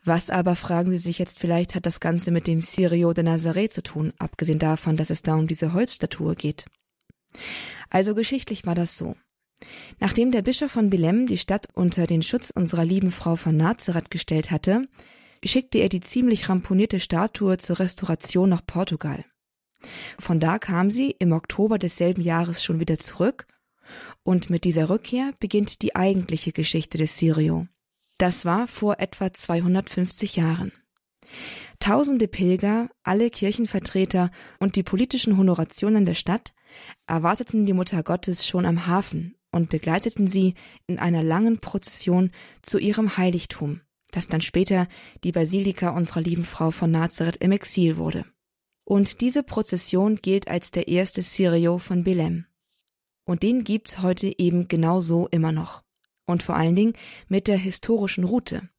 Was 0.03 0.29
aber, 0.29 0.55
fragen 0.55 0.91
Sie 0.91 0.97
sich 0.97 1.17
jetzt 1.17 1.39
vielleicht, 1.39 1.73
hat 1.73 1.87
das 1.87 1.99
Ganze 1.99 2.29
mit 2.29 2.45
dem 2.45 2.61
Sirio 2.61 3.11
de 3.13 3.23
Nazareth 3.23 3.73
zu 3.73 3.81
tun, 3.81 4.13
abgesehen 4.19 4.59
davon, 4.59 4.97
dass 4.97 5.09
es 5.09 5.23
da 5.23 5.33
um 5.33 5.47
diese 5.47 5.73
Holzstatue 5.73 6.35
geht? 6.35 6.65
Also 7.89 8.13
geschichtlich 8.13 8.67
war 8.67 8.75
das 8.75 8.97
so. 8.97 9.15
Nachdem 9.99 10.29
der 10.29 10.43
Bischof 10.43 10.71
von 10.71 10.91
Belem 10.91 11.25
die 11.25 11.39
Stadt 11.39 11.69
unter 11.73 12.05
den 12.05 12.21
Schutz 12.21 12.51
unserer 12.51 12.85
lieben 12.85 13.09
Frau 13.09 13.35
von 13.35 13.57
Nazareth 13.57 14.11
gestellt 14.11 14.51
hatte, 14.51 14.87
schickte 15.43 15.79
er 15.79 15.89
die 15.89 16.01
ziemlich 16.01 16.49
ramponierte 16.49 16.99
Statue 16.99 17.57
zur 17.57 17.79
Restauration 17.79 18.49
nach 18.49 18.63
Portugal. 18.63 19.25
Von 20.19 20.39
da 20.39 20.59
kam 20.59 20.91
sie 20.91 21.11
im 21.11 21.31
Oktober 21.31 21.77
desselben 21.77 22.21
Jahres 22.21 22.63
schon 22.63 22.79
wieder 22.79 22.97
zurück, 22.97 23.47
und 24.23 24.49
mit 24.49 24.63
dieser 24.63 24.89
Rückkehr 24.89 25.33
beginnt 25.39 25.81
die 25.81 25.95
eigentliche 25.95 26.51
Geschichte 26.51 26.97
des 26.97 27.17
Sirio. 27.17 27.67
Das 28.17 28.45
war 28.45 28.67
vor 28.67 28.99
etwa 28.99 29.31
250 29.31 30.37
Jahren. 30.37 30.71
Tausende 31.79 32.27
Pilger, 32.27 32.89
alle 33.03 33.29
Kirchenvertreter 33.29 34.31
und 34.59 34.75
die 34.75 34.83
politischen 34.83 35.37
Honorationen 35.37 36.05
der 36.05 36.13
Stadt 36.13 36.53
erwarteten 37.07 37.65
die 37.65 37.73
Mutter 37.73 38.03
Gottes 38.03 38.47
schon 38.47 38.65
am 38.65 38.87
Hafen 38.87 39.35
und 39.51 39.69
begleiteten 39.69 40.27
sie 40.27 40.55
in 40.87 40.99
einer 40.99 41.23
langen 41.23 41.59
Prozession 41.59 42.31
zu 42.61 42.77
ihrem 42.77 43.17
Heiligtum, 43.17 43.81
das 44.11 44.27
dann 44.27 44.41
später 44.41 44.87
die 45.23 45.31
Basilika 45.31 45.89
unserer 45.89 46.21
lieben 46.21 46.45
Frau 46.45 46.71
von 46.71 46.91
Nazareth 46.91 47.37
im 47.37 47.51
Exil 47.51 47.97
wurde. 47.97 48.25
Und 48.85 49.21
diese 49.21 49.43
Prozession 49.43 50.17
gilt 50.17 50.47
als 50.47 50.71
der 50.71 50.87
erste 50.87 51.21
Sirio 51.21 51.77
von 51.77 52.03
Belem. 52.03 52.45
Und 53.25 53.43
den 53.43 53.63
gibt's 53.63 54.01
heute 54.01 54.31
eben 54.37 54.67
genauso 54.67 55.27
immer 55.27 55.51
noch 55.51 55.83
und 56.25 56.43
vor 56.43 56.55
allen 56.55 56.75
Dingen 56.75 56.93
mit 57.27 57.47
der 57.47 57.57
historischen 57.57 58.23
Route. 58.23 58.69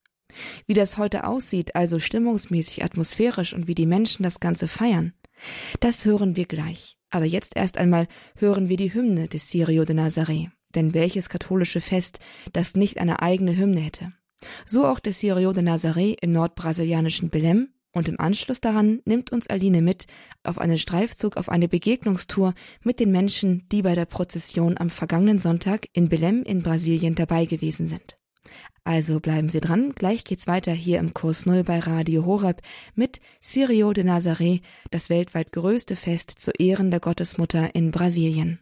Wie 0.66 0.74
das 0.74 0.98
heute 0.98 1.24
aussieht, 1.26 1.74
also 1.74 1.98
stimmungsmäßig, 1.98 2.84
atmosphärisch 2.84 3.54
und 3.54 3.68
wie 3.68 3.74
die 3.74 3.86
Menschen 3.86 4.22
das 4.22 4.40
Ganze 4.40 4.68
feiern, 4.68 5.14
das 5.80 6.04
hören 6.04 6.36
wir 6.36 6.46
gleich. 6.46 6.96
Aber 7.10 7.24
jetzt 7.24 7.56
erst 7.56 7.78
einmal 7.78 8.08
hören 8.36 8.68
wir 8.68 8.76
die 8.76 8.92
Hymne 8.92 9.28
des 9.28 9.50
Sirio 9.50 9.84
de 9.84 9.96
Nazaré. 9.96 10.50
Denn 10.74 10.92
welches 10.92 11.28
katholische 11.28 11.80
Fest, 11.80 12.18
das 12.52 12.74
nicht 12.74 12.98
eine 12.98 13.22
eigene 13.22 13.56
Hymne 13.56 13.80
hätte? 13.80 14.12
So 14.66 14.86
auch 14.86 14.98
der 14.98 15.12
Sirio 15.12 15.52
de 15.52 15.62
Nazaré 15.62 16.16
im 16.20 16.32
nordbrasilianischen 16.32 17.30
Belém 17.30 17.68
und 17.96 18.08
im 18.08 18.20
Anschluss 18.20 18.60
daran 18.60 19.00
nimmt 19.06 19.32
uns 19.32 19.48
Aline 19.48 19.80
mit 19.80 20.06
auf 20.44 20.58
einen 20.58 20.76
Streifzug 20.76 21.38
auf 21.38 21.48
eine 21.48 21.66
Begegnungstour 21.66 22.52
mit 22.82 23.00
den 23.00 23.10
Menschen, 23.10 23.66
die 23.72 23.80
bei 23.80 23.94
der 23.94 24.04
Prozession 24.04 24.76
am 24.76 24.90
vergangenen 24.90 25.38
Sonntag 25.38 25.86
in 25.94 26.08
Belém 26.08 26.42
in 26.42 26.62
Brasilien 26.62 27.14
dabei 27.14 27.46
gewesen 27.46 27.88
sind. 27.88 28.18
Also 28.84 29.18
bleiben 29.18 29.48
Sie 29.48 29.60
dran, 29.60 29.94
gleich 29.94 30.24
geht's 30.24 30.46
weiter 30.46 30.72
hier 30.72 30.98
im 30.98 31.14
Kurs 31.14 31.46
Null 31.46 31.64
bei 31.64 31.78
Radio 31.78 32.26
Horeb 32.26 32.60
mit 32.94 33.20
Sirio 33.40 33.92
de 33.92 34.04
Nazaré, 34.04 34.60
das 34.90 35.08
weltweit 35.08 35.50
größte 35.52 35.96
Fest 35.96 36.34
zu 36.36 36.52
Ehren 36.52 36.90
der 36.90 37.00
Gottesmutter 37.00 37.74
in 37.74 37.90
Brasilien. 37.90 38.60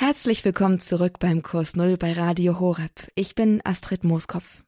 Herzlich 0.00 0.44
willkommen 0.44 0.78
zurück 0.78 1.18
beim 1.18 1.42
Kurs 1.42 1.74
Null 1.74 1.96
bei 1.96 2.12
Radio 2.12 2.60
Horeb. 2.60 3.10
Ich 3.16 3.34
bin 3.34 3.60
Astrid 3.64 4.04
Mooskopf. 4.04 4.62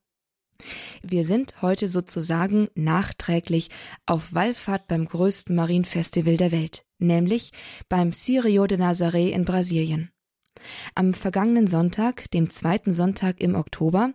Wir 1.05 1.25
sind 1.25 1.63
heute 1.63 1.87
sozusagen 1.87 2.67
nachträglich 2.75 3.71
auf 4.07 4.35
Wallfahrt 4.35 4.89
beim 4.89 5.07
größten 5.07 5.55
Marienfestival 5.55 6.37
der 6.37 6.51
Welt, 6.51 6.85
nämlich 6.99 7.53
beim 7.89 8.11
Sirio 8.11 8.67
de 8.67 8.79
Nazaré 8.79 9.29
in 9.29 9.45
Brasilien. 9.45 10.11
Am 10.97 11.15
vergangenen 11.15 11.69
Sonntag, 11.69 12.29
dem 12.33 12.51
zweiten 12.51 12.93
Sonntag 12.93 13.41
im 13.41 13.55
Oktober, 13.55 14.13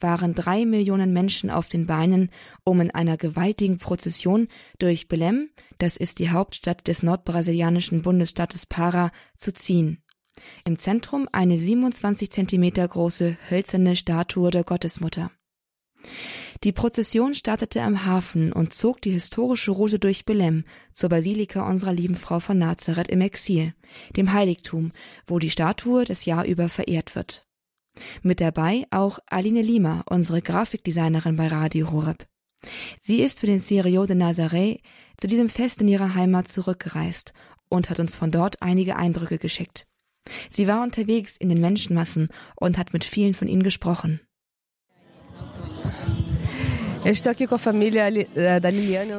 waren 0.00 0.34
drei 0.34 0.64
Millionen 0.64 1.12
Menschen 1.12 1.50
auf 1.50 1.68
den 1.68 1.86
Beinen, 1.86 2.30
um 2.64 2.80
in 2.80 2.90
einer 2.90 3.18
gewaltigen 3.18 3.76
Prozession 3.76 4.48
durch 4.78 5.08
Belém, 5.08 5.50
das 5.76 5.98
ist 5.98 6.20
die 6.20 6.30
Hauptstadt 6.30 6.88
des 6.88 7.02
nordbrasilianischen 7.02 8.00
Bundesstaates 8.00 8.64
Para, 8.64 9.12
zu 9.36 9.52
ziehen. 9.52 10.03
Im 10.66 10.78
Zentrum 10.78 11.28
eine 11.32 11.58
27 11.58 12.30
Zentimeter 12.30 12.86
große 12.86 13.36
hölzerne 13.50 13.96
Statue 13.96 14.50
der 14.50 14.64
Gottesmutter. 14.64 15.30
Die 16.62 16.72
Prozession 16.72 17.34
startete 17.34 17.82
am 17.82 18.06
Hafen 18.06 18.52
und 18.52 18.72
zog 18.72 19.00
die 19.02 19.10
historische 19.10 19.70
Route 19.70 19.98
durch 19.98 20.24
Belém 20.24 20.64
zur 20.92 21.10
Basilika 21.10 21.68
unserer 21.68 21.92
lieben 21.92 22.16
Frau 22.16 22.40
von 22.40 22.58
Nazareth 22.58 23.08
im 23.08 23.20
Exil, 23.20 23.74
dem 24.16 24.32
Heiligtum, 24.32 24.92
wo 25.26 25.38
die 25.38 25.50
Statue 25.50 26.04
das 26.04 26.24
Jahr 26.24 26.44
über 26.46 26.68
verehrt 26.68 27.14
wird. 27.14 27.46
Mit 28.22 28.40
dabei 28.40 28.86
auch 28.90 29.18
Aline 29.26 29.62
Lima, 29.62 30.04
unsere 30.06 30.42
Grafikdesignerin 30.42 31.36
bei 31.36 31.48
Radio 31.48 31.92
Horeb. 31.92 32.26
Sie 33.00 33.20
ist 33.20 33.40
für 33.40 33.46
den 33.46 33.60
Sirio 33.60 34.06
de 34.06 34.16
Nazaré 34.16 34.80
zu 35.16 35.26
diesem 35.26 35.48
Fest 35.48 35.82
in 35.82 35.88
ihrer 35.88 36.14
Heimat 36.14 36.48
zurückgereist 36.48 37.34
und 37.68 37.90
hat 37.90 38.00
uns 38.00 38.16
von 38.16 38.30
dort 38.30 38.62
einige 38.62 38.96
Eindrücke 38.96 39.38
geschickt. 39.38 39.86
Sie 40.50 40.66
war 40.66 40.82
unterwegs 40.82 41.36
in 41.36 41.48
den 41.48 41.60
Menschenmassen 41.60 42.28
und 42.56 42.78
hat 42.78 42.92
mit 42.92 43.04
vielen 43.04 43.34
von 43.34 43.48
ihnen 43.48 43.62
gesprochen. 43.62 44.20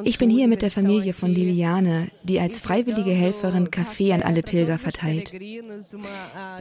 Ich 0.03 0.17
bin 0.17 0.29
hier 0.31 0.47
mit 0.47 0.61
der 0.63 0.71
Familie 0.71 1.13
von 1.13 1.29
Liliane, 1.29 2.07
die 2.23 2.39
als 2.39 2.59
freiwillige 2.59 3.11
Helferin 3.11 3.69
Kaffee 3.69 4.11
an 4.11 4.23
alle 4.23 4.41
Pilger 4.41 4.79
verteilt. 4.79 5.31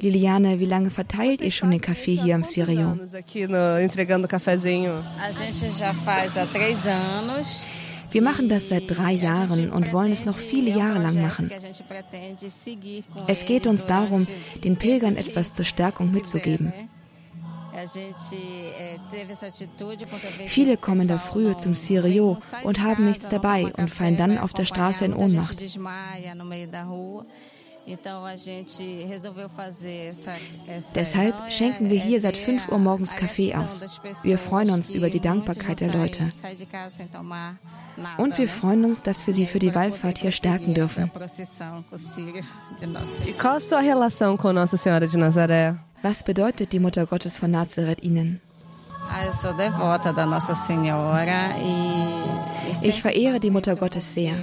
Liliane, 0.01 0.61
wie 0.61 0.67
lange 0.67 0.91
verteilt 0.91 1.41
ihr 1.41 1.51
schon 1.51 1.71
den 1.71 1.81
Kaffee 1.81 2.15
hier 2.15 2.35
am 2.35 2.45
Sirio? 2.45 2.99
Wir 8.15 8.23
machen 8.23 8.49
das 8.49 8.69
seit 8.69 8.85
drei 8.87 9.11
Jahren 9.11 9.71
und 9.71 9.93
wollen 9.93 10.13
es 10.13 10.25
noch 10.25 10.39
viele 10.39 10.71
Jahre 10.71 11.01
lang 11.01 11.21
machen. 11.21 11.51
Es 13.27 13.45
geht 13.45 13.67
uns 13.67 13.87
darum, 13.87 14.25
den 14.63 14.77
Pilgern 14.77 15.17
etwas 15.17 15.53
zur 15.53 15.65
Stärkung 15.65 16.13
mitzugeben. 16.13 16.73
Viele 20.47 20.77
kommen 20.77 21.09
da 21.09 21.19
früh 21.19 21.57
zum 21.57 21.75
Sirio 21.75 22.39
und 22.63 22.81
haben 22.81 23.05
nichts 23.05 23.29
dabei 23.29 23.67
und 23.77 23.91
fallen 23.91 24.17
dann 24.17 24.39
auf 24.39 24.53
der 24.53 24.65
Straße 24.65 25.05
in 25.07 25.13
Ohnmacht. 25.13 25.61
Deshalb 30.95 31.35
schenken 31.53 31.91
wir 31.91 32.01
hier 32.01 32.21
seit 32.21 32.37
5 32.37 32.69
Uhr 32.69 32.79
morgens 32.79 33.15
Kaffee 33.15 33.55
aus. 33.55 34.01
Wir 34.23 34.39
freuen 34.39 34.71
uns 34.71 34.91
über 34.91 35.11
die 35.11 35.21
Dankbarkeit 35.21 35.81
der 35.81 35.93
Leute. 35.93 36.31
Und 38.17 38.39
wir 38.39 38.49
freuen 38.49 38.85
uns, 38.85 39.03
dass 39.03 39.27
wir 39.27 39.35
sie 39.35 39.47
für 39.47 39.59
die 39.59 39.75
Wallfahrt 39.75 40.19
hier 40.19 40.33
stärken 40.33 40.75
dürfen. 40.75 41.11
Was 46.03 46.23
bedeutet 46.23 46.73
die 46.73 46.79
Mutter 46.79 47.07
Gottes 47.07 47.39
von 47.39 47.51
Nazareth 47.51 48.03
Ihnen? 48.03 48.41
Ich 52.83 53.03
verehre 53.03 53.41
die 53.41 53.51
Mutter 53.51 53.77
Gottes 53.77 54.15
sehr. 54.15 54.35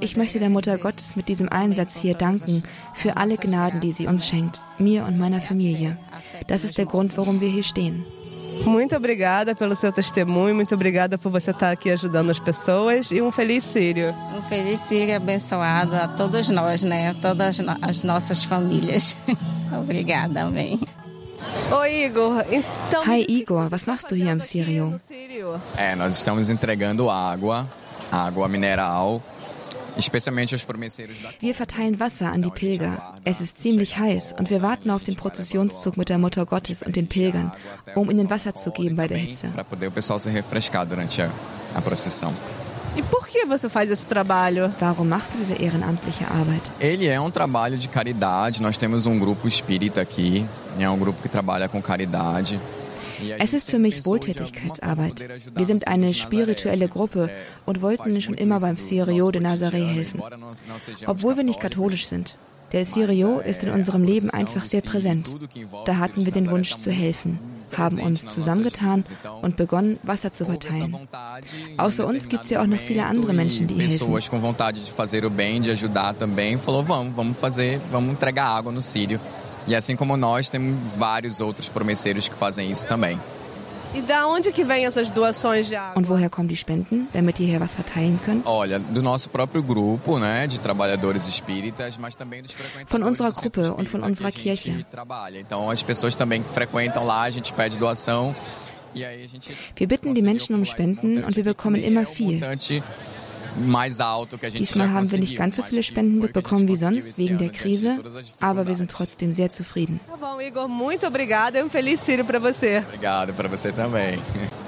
Ich 0.00 0.16
möchte 0.16 0.38
der 0.38 0.50
Mutter 0.50 0.78
Gottes 0.78 1.16
mit 1.16 1.28
diesem 1.28 1.48
Einsatz 1.48 1.96
hier 1.96 2.14
danken 2.14 2.62
für 2.94 3.16
alle 3.16 3.36
Gnaden, 3.36 3.80
die 3.80 3.92
sie 3.92 4.06
uns 4.06 4.26
schenkt, 4.26 4.60
mir 4.78 5.04
und 5.04 5.18
meiner 5.18 5.40
Familie. 5.40 5.98
Das 6.46 6.64
ist 6.64 6.78
der 6.78 6.86
Grund, 6.86 7.16
warum 7.16 7.40
wir 7.40 7.48
hier 7.48 7.62
stehen. 7.62 8.04
Muito 8.64 8.96
obrigada 8.96 9.54
pelo 9.54 9.74
seu 9.74 9.92
testemunho, 9.92 10.54
muito 10.54 10.74
obrigada 10.74 11.18
por 11.18 11.30
você 11.30 11.50
estar 11.50 11.72
aqui 11.72 11.90
ajudando 11.90 12.30
as 12.30 12.38
pessoas 12.38 13.10
e 13.10 13.20
um 13.20 13.32
feliz 13.32 13.64
Sírio. 13.64 14.14
Um 14.32 14.42
feliz 14.42 14.80
Sírio 14.80 15.16
abençoado 15.16 15.94
a 15.96 16.08
todos 16.08 16.48
nós, 16.48 16.82
né? 16.82 17.10
A 17.10 17.14
todas 17.14 17.58
as 17.82 18.02
nossas 18.04 18.44
famílias. 18.44 19.16
obrigada, 19.76 20.42
amém. 20.42 20.80
Hi 23.06 23.24
Igor, 23.28 23.70
was 23.70 23.86
machst 23.86 24.10
du 24.10 24.16
hier 24.16 24.32
im 24.32 24.40
Sirio? 24.40 24.98
É, 25.76 25.94
nós 25.96 26.14
estamos 26.14 26.48
entregando 26.48 27.10
água, 27.10 27.66
água 28.10 28.48
mineral 28.48 29.22
wir 31.40 31.54
verteilen 31.54 32.00
Wasser 32.00 32.32
an 32.32 32.42
die 32.42 32.50
Pilger. 32.50 33.14
Es 33.24 33.40
ist 33.40 33.60
ziemlich 33.60 33.96
heiß 33.96 34.34
und 34.38 34.50
wir 34.50 34.60
warten 34.60 34.90
auf 34.90 35.04
den 35.04 35.14
Prozessionszug 35.14 35.96
mit 35.96 36.08
der 36.08 36.18
Mutter 36.18 36.46
Gottes 36.46 36.82
und 36.82 36.96
den 36.96 37.06
Pilgern, 37.08 37.52
um 37.94 38.10
ihnen 38.10 38.28
Wasser 38.28 38.54
zu 38.54 38.72
geben 38.72 38.96
bei 38.96 39.06
der 39.06 39.18
Hitze. 39.18 39.52
E 42.96 43.02
por 43.02 43.26
que 43.26 43.44
você 43.44 43.68
faz 43.68 43.90
esse 43.90 44.06
trabalho? 44.06 44.72
Warum 44.80 45.04
machst 45.04 45.32
du 45.32 45.38
diese 45.38 45.54
ehrenamtliche 45.54 46.24
Arbeit? 46.24 46.62
Ele 46.78 47.08
é 47.08 47.20
um 47.20 47.30
trabalho 47.30 47.76
de 47.76 47.88
caridade. 47.88 48.62
Nós 48.62 48.78
temos 48.78 49.04
um 49.06 49.18
grupo 49.18 49.48
espírita 49.48 50.00
aqui, 50.00 50.46
é 50.78 50.88
um 50.88 50.98
grupo 50.98 51.20
que 51.20 51.28
trabalha 51.28 51.68
com 51.68 51.82
caridade. 51.82 52.60
Es 53.38 53.54
ist 53.54 53.70
für 53.70 53.78
mich 53.78 54.04
Wohltätigkeitsarbeit. 54.04 55.26
Wir 55.54 55.64
sind 55.64 55.86
eine 55.88 56.14
spirituelle 56.14 56.88
Gruppe 56.88 57.30
und 57.64 57.80
wollten 57.80 58.20
schon 58.20 58.34
immer 58.34 58.60
beim 58.60 58.76
Sirio 58.76 59.30
de 59.30 59.40
Nazaré 59.40 59.84
helfen. 59.84 60.20
Obwohl 61.06 61.36
wir 61.36 61.44
nicht 61.44 61.60
katholisch 61.60 62.06
sind. 62.06 62.36
Der 62.72 62.84
Sirio 62.84 63.38
ist 63.38 63.62
in 63.62 63.70
unserem 63.70 64.02
Leben 64.02 64.30
einfach 64.30 64.64
sehr 64.64 64.82
präsent. 64.82 65.32
Da 65.84 65.98
hatten 65.98 66.24
wir 66.24 66.32
den 66.32 66.50
Wunsch 66.50 66.74
zu 66.74 66.90
helfen, 66.90 67.38
haben 67.76 68.00
uns 68.00 68.26
zusammengetan 68.26 69.04
und 69.42 69.56
begonnen, 69.56 69.98
Wasser 70.02 70.32
zu 70.32 70.44
verteilen. 70.44 70.96
Außer 71.76 72.06
uns 72.06 72.28
gibt 72.28 72.44
es 72.44 72.50
ja 72.50 72.62
auch 72.62 72.66
noch 72.66 72.78
viele 72.78 73.06
andere 73.06 73.32
Menschen, 73.32 73.66
die 73.66 73.74
helfen. 73.74 74.08
E 79.66 79.74
assim 79.74 79.96
como 79.96 80.16
nós, 80.16 80.50
temos 80.50 80.78
vários 80.98 81.40
outros 81.40 81.68
promesseiros 81.70 82.28
que 82.28 82.34
fazem 82.34 82.70
isso 82.70 82.86
também. 82.86 83.18
Und 85.94 86.08
woher 86.08 86.28
kommen 86.28 86.48
die 86.48 86.56
Spenden, 86.56 87.06
damit 87.12 87.38
ihr 87.38 87.46
hier 87.46 87.60
was 87.60 87.74
verteilen 87.74 88.20
könnt? 88.20 88.44
Olha, 88.44 88.78
do 88.80 89.00
nosso 89.02 89.28
próprio 89.28 89.62
grupo, 89.62 90.18
né, 90.18 90.48
de 90.48 90.58
trabalhadores 90.58 91.28
espíritas, 91.28 91.96
mas 91.96 92.16
também 92.16 92.42
dos 92.42 92.52
frequentadores 92.52 92.90
von 92.90 93.02
unserer 93.02 93.32
Gruppe 93.32 93.60
und 93.70 93.88
von 93.88 94.02
unserer 94.02 94.32
Kirche. 94.32 94.84
Trabalha. 94.90 95.38
Então 95.38 95.70
as 95.70 95.82
pessoas 95.82 96.16
também 96.16 96.42
que 96.42 96.52
frequentam 96.52 97.04
lá, 97.04 97.22
a 97.22 97.30
gente 97.30 97.52
pede 97.52 97.78
doação. 97.78 98.34
Wir 98.94 99.88
bitten 99.88 100.12
die 100.12 100.22
Menschen 100.22 100.54
um 100.54 100.64
Spenden 100.64 101.24
und 101.24 101.34
wir 101.34 101.44
bekommen 101.44 101.82
immer 101.82 102.04
viel. 102.04 102.40
Diesmal 103.56 104.90
haben 104.90 105.10
wir 105.10 105.18
nicht 105.18 105.36
ganz 105.36 105.56
so 105.56 105.62
viele 105.62 105.82
Spenden 105.82 106.18
mitbekommen 106.18 106.66
wie 106.68 106.76
sonst 106.76 107.18
wegen 107.18 107.38
der 107.38 107.50
Krise, 107.50 107.94
aber 108.40 108.66
wir 108.66 108.74
sind 108.74 108.90
trotzdem 108.90 109.32
sehr 109.32 109.50
zufrieden. 109.50 110.00
Igor, 110.46 110.68
muito 110.68 111.06
obrigada 111.06 111.58
e 111.58 111.62
um 111.62 111.70
feliz 111.70 112.00
Círio 112.00 112.24
para 112.24 112.38
você. 112.38 112.82
Obrigado 112.86 113.32
para 113.32 113.48
você 113.48 113.72
também. 113.72 114.20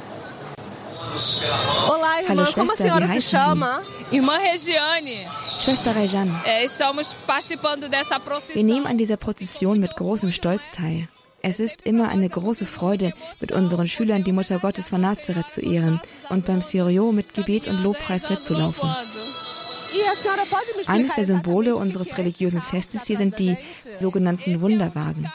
Olá, 1.88 2.22
irmã, 2.22 2.42
Hallo, 2.42 2.54
como 2.54 2.72
a 2.72 2.76
senhora 2.76 3.08
se 3.08 3.20
chama? 3.20 3.82
Irmã 4.12 4.36
Regiane. 4.38 5.26
Schwester 5.60 5.94
Rejan. 5.94 6.28
É, 6.44 6.64
estamos 6.64 7.14
participando 7.26 7.88
dessa 7.88 8.20
procissão. 8.20 8.54
Wir 8.54 8.64
nehmen 8.64 8.86
an 8.86 8.98
dieser 8.98 9.16
Prozession 9.16 9.78
mit 9.78 9.96
großem 9.96 10.30
Stolz 10.30 10.70
teil. 10.70 11.08
Es 11.48 11.60
ist 11.60 11.82
immer 11.82 12.08
eine 12.08 12.28
große 12.28 12.66
Freude, 12.66 13.12
mit 13.38 13.52
unseren 13.52 13.86
Schülern 13.86 14.24
die 14.24 14.32
Mutter 14.32 14.58
Gottes 14.58 14.88
von 14.88 15.02
Nazareth 15.02 15.48
zu 15.48 15.60
ehren 15.60 16.00
und 16.28 16.44
beim 16.44 16.60
Sirio 16.60 17.12
mit 17.12 17.34
Gebet 17.34 17.68
und 17.68 17.84
Lobpreis 17.84 18.28
mitzulaufen. 18.28 18.92
Eines 20.88 21.14
der 21.14 21.24
Symbole 21.24 21.76
unseres 21.76 22.18
religiösen 22.18 22.60
Festes 22.60 23.06
hier 23.06 23.16
sind 23.16 23.38
die 23.38 23.56
sogenannten 24.00 24.60
Wunderwagen. 24.60 25.30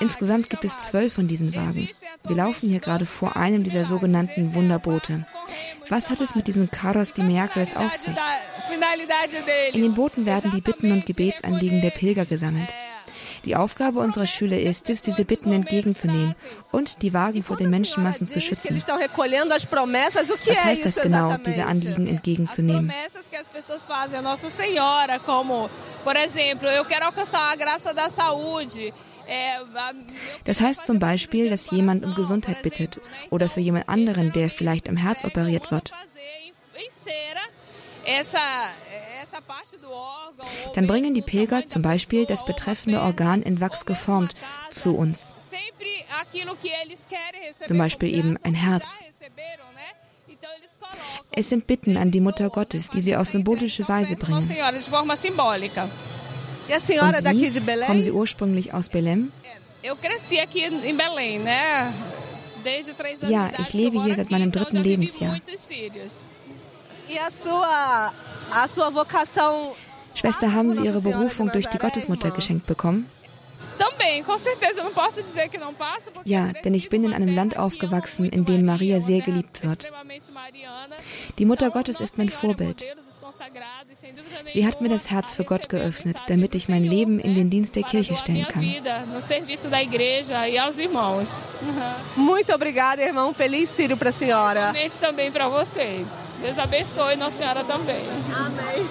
Insgesamt 0.00 0.50
gibt 0.50 0.66
es 0.66 0.76
zwölf 0.76 1.14
von 1.14 1.28
diesen 1.28 1.54
Wagen. 1.54 1.88
Wir 2.26 2.36
laufen 2.36 2.68
hier 2.68 2.80
gerade 2.80 3.06
vor 3.06 3.34
einem 3.34 3.64
dieser 3.64 3.86
sogenannten 3.86 4.54
Wunderboote. 4.54 5.26
Was 5.88 6.10
hat 6.10 6.20
es 6.20 6.34
mit 6.34 6.46
diesen 6.46 6.70
Carros 6.70 7.14
de 7.14 7.24
Miércoles 7.24 7.74
auf 7.74 7.96
sich? 7.96 8.12
In 9.72 9.80
den 9.80 9.94
Booten 9.94 10.26
werden 10.26 10.50
die 10.50 10.60
Bitten 10.60 10.92
und 10.92 11.06
Gebetsanliegen 11.06 11.80
der 11.80 11.90
Pilger 11.90 12.26
gesammelt. 12.26 12.74
Die 13.44 13.56
Aufgabe 13.56 13.98
unserer 13.98 14.26
Schüler 14.26 14.60
ist 14.60 14.88
es, 14.90 15.02
diese 15.02 15.24
Bitten 15.24 15.52
entgegenzunehmen 15.52 16.34
und 16.70 17.02
die 17.02 17.12
Wagen 17.12 17.42
vor 17.42 17.56
den 17.56 17.70
Menschenmassen 17.70 18.26
zu 18.26 18.40
schützen. 18.40 18.76
Was 18.76 18.88
heißt 20.64 20.84
das 20.84 20.96
genau, 20.96 21.36
diese 21.38 21.66
Anliegen 21.66 22.06
entgegenzunehmen? 22.06 22.92
Das 30.44 30.60
heißt 30.60 30.86
zum 30.86 30.98
Beispiel, 30.98 31.50
dass 31.50 31.70
jemand 31.70 32.04
um 32.04 32.14
Gesundheit 32.14 32.62
bittet 32.62 33.00
oder 33.30 33.48
für 33.48 33.60
jemand 33.60 33.88
anderen, 33.88 34.32
der 34.32 34.50
vielleicht 34.50 34.88
am 34.88 34.96
Herz 34.96 35.24
operiert 35.24 35.70
wird. 35.70 35.92
Dann 40.74 40.86
bringen 40.86 41.14
die 41.14 41.22
Pilger 41.22 41.68
zum 41.68 41.82
Beispiel 41.82 42.26
das 42.26 42.44
betreffende 42.44 43.00
Organ 43.00 43.42
in 43.42 43.60
Wachs 43.60 43.86
geformt 43.86 44.34
zu 44.68 44.96
uns. 44.96 45.34
Zum 47.66 47.78
Beispiel 47.78 48.14
eben 48.14 48.36
ein 48.42 48.54
Herz. 48.54 49.00
Es 51.34 51.48
sind 51.48 51.66
Bitten 51.66 51.96
an 51.96 52.10
die 52.10 52.20
Mutter 52.20 52.50
Gottes, 52.50 52.90
die 52.90 53.00
sie 53.00 53.16
auf 53.16 53.28
symbolische 53.28 53.88
Weise 53.88 54.16
bringen. 54.16 54.38
Und 54.38 54.48
Sie, 57.28 57.34
kommen 57.86 58.02
Sie 58.02 58.10
ursprünglich 58.12 58.72
aus 58.74 58.90
Belém? 58.90 59.30
Ja, 63.28 63.50
ich 63.58 63.72
lebe 63.72 64.02
hier 64.02 64.14
seit 64.14 64.30
meinem 64.30 64.52
dritten 64.52 64.76
Lebensjahr. 64.76 65.40
Schwester, 70.14 70.52
haben 70.52 70.72
Sie 70.72 70.82
Ihre 70.84 71.00
Berufung 71.00 71.50
durch 71.50 71.68
die 71.68 71.78
Gottesmutter 71.78 72.30
geschenkt 72.30 72.66
bekommen? 72.66 73.08
Ja, 76.24 76.52
denn 76.64 76.74
ich 76.74 76.88
bin 76.88 77.04
in 77.04 77.12
einem 77.12 77.34
Land 77.34 77.56
aufgewachsen, 77.56 78.28
in 78.28 78.44
dem 78.44 78.64
Maria 78.64 79.00
sehr 79.00 79.20
geliebt 79.20 79.62
wird. 79.64 79.90
Die 81.38 81.44
Mutter 81.44 81.70
Gottes 81.70 82.00
ist 82.00 82.18
mein 82.18 82.28
Vorbild. 82.28 82.84
Sie 84.48 84.66
hat 84.66 84.80
mir 84.80 84.88
das 84.88 85.10
Herz 85.10 85.32
für 85.32 85.44
Gott 85.44 85.68
geöffnet, 85.68 86.18
damit 86.26 86.54
ich 86.54 86.68
mein 86.68 86.84
Leben 86.84 87.18
in 87.18 87.34
den 87.34 87.50
Dienst 87.50 87.74
der 87.76 87.82
Kirche 87.82 88.16
stellen 88.16 88.46
kann. 88.46 88.64
Muito 92.16 92.54
obrigada, 92.54 93.02
irmão. 93.02 93.32
Feliz 93.32 93.70
Círio 93.70 93.96
para 93.96 94.10
a 94.10 94.12
senhora. 94.12 94.72
também 95.00 95.30
para 95.30 95.48
vocês. 95.48 96.06
Deus 96.42 96.58
abençoe 96.58 97.16
Nossa 97.16 97.36
Senhora 97.36 97.62
também. 97.64 98.02
Amém. 98.34 98.88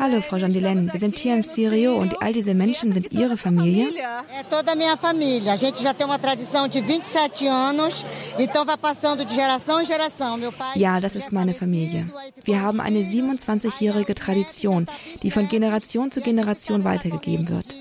Hallo, 0.00 0.20
Frau 0.20 0.38
Jandilen. 0.38 0.90
Wir 0.92 0.98
sind 0.98 1.18
hier 1.18 1.34
im 1.34 1.44
Sirio 1.44 1.96
und 1.96 2.20
all 2.20 2.32
diese 2.32 2.54
Menschen 2.54 2.92
sind 2.92 3.12
Ihre 3.12 3.36
Familie? 3.36 3.88
É 4.34 4.42
toda 4.42 4.72
a 4.72 4.74
minha 4.74 4.96
família. 4.96 5.52
A 5.52 5.56
gente 5.56 5.82
já 5.82 5.94
tem 5.94 6.04
uma 6.06 6.18
tradição 6.18 6.66
de 6.66 6.80
27 6.80 7.46
anos, 7.46 8.04
então 8.38 8.64
vai 8.64 8.76
passando 8.76 9.24
de 9.24 9.34
geração 9.34 9.80
em 9.80 9.84
geração. 9.84 10.36
Meu 10.36 10.52
pai 10.52 10.76
Ja, 10.76 10.98
das 11.00 11.14
ist 11.14 11.32
meine 11.32 11.54
Familie. 11.54 12.06
Wir 12.44 12.60
haben 12.60 12.80
eine 12.80 13.00
27-jährige 13.04 14.14
Tradition, 14.14 14.86
die 15.22 15.30
von 15.30 15.46
Generation 15.48 16.10
zu 16.10 16.20
Generation 16.20 16.82
weitergegeben 16.82 17.48
wird. 17.48 17.74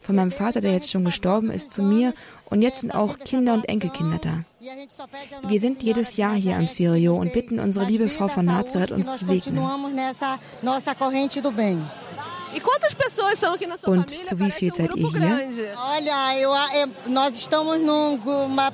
Von 0.00 0.14
meinem 0.14 0.30
Vater, 0.30 0.60
der 0.60 0.72
jetzt 0.72 0.90
schon 0.90 1.04
gestorben 1.04 1.50
ist, 1.50 1.72
zu 1.72 1.82
mir 1.82 2.14
und 2.48 2.62
jetzt 2.62 2.80
sind 2.80 2.94
auch 2.94 3.18
Kinder 3.18 3.54
und 3.54 3.68
Enkelkinder 3.68 4.18
da. 4.18 4.44
Wir 5.48 5.60
sind 5.60 5.82
jedes 5.82 6.16
Jahr 6.16 6.34
hier 6.34 6.56
am 6.56 6.68
Sirio 6.68 7.14
und 7.14 7.32
bitten 7.32 7.58
unsere 7.60 7.84
liebe 7.84 8.08
Frau 8.08 8.28
von 8.28 8.46
Nazareth, 8.46 8.90
uns 8.90 9.18
zu 9.18 9.24
segnen. 9.24 9.58
Und 13.86 14.24
zu 14.24 14.38
wie 14.38 14.50
viel 14.50 14.72
seid 14.72 14.94
ihr 14.96 15.10
hier? 15.10 15.50
Olha, 15.76 16.40
eu, 16.40 16.52
nós 17.08 17.34
estamos 17.34 17.80
num, 17.80 18.18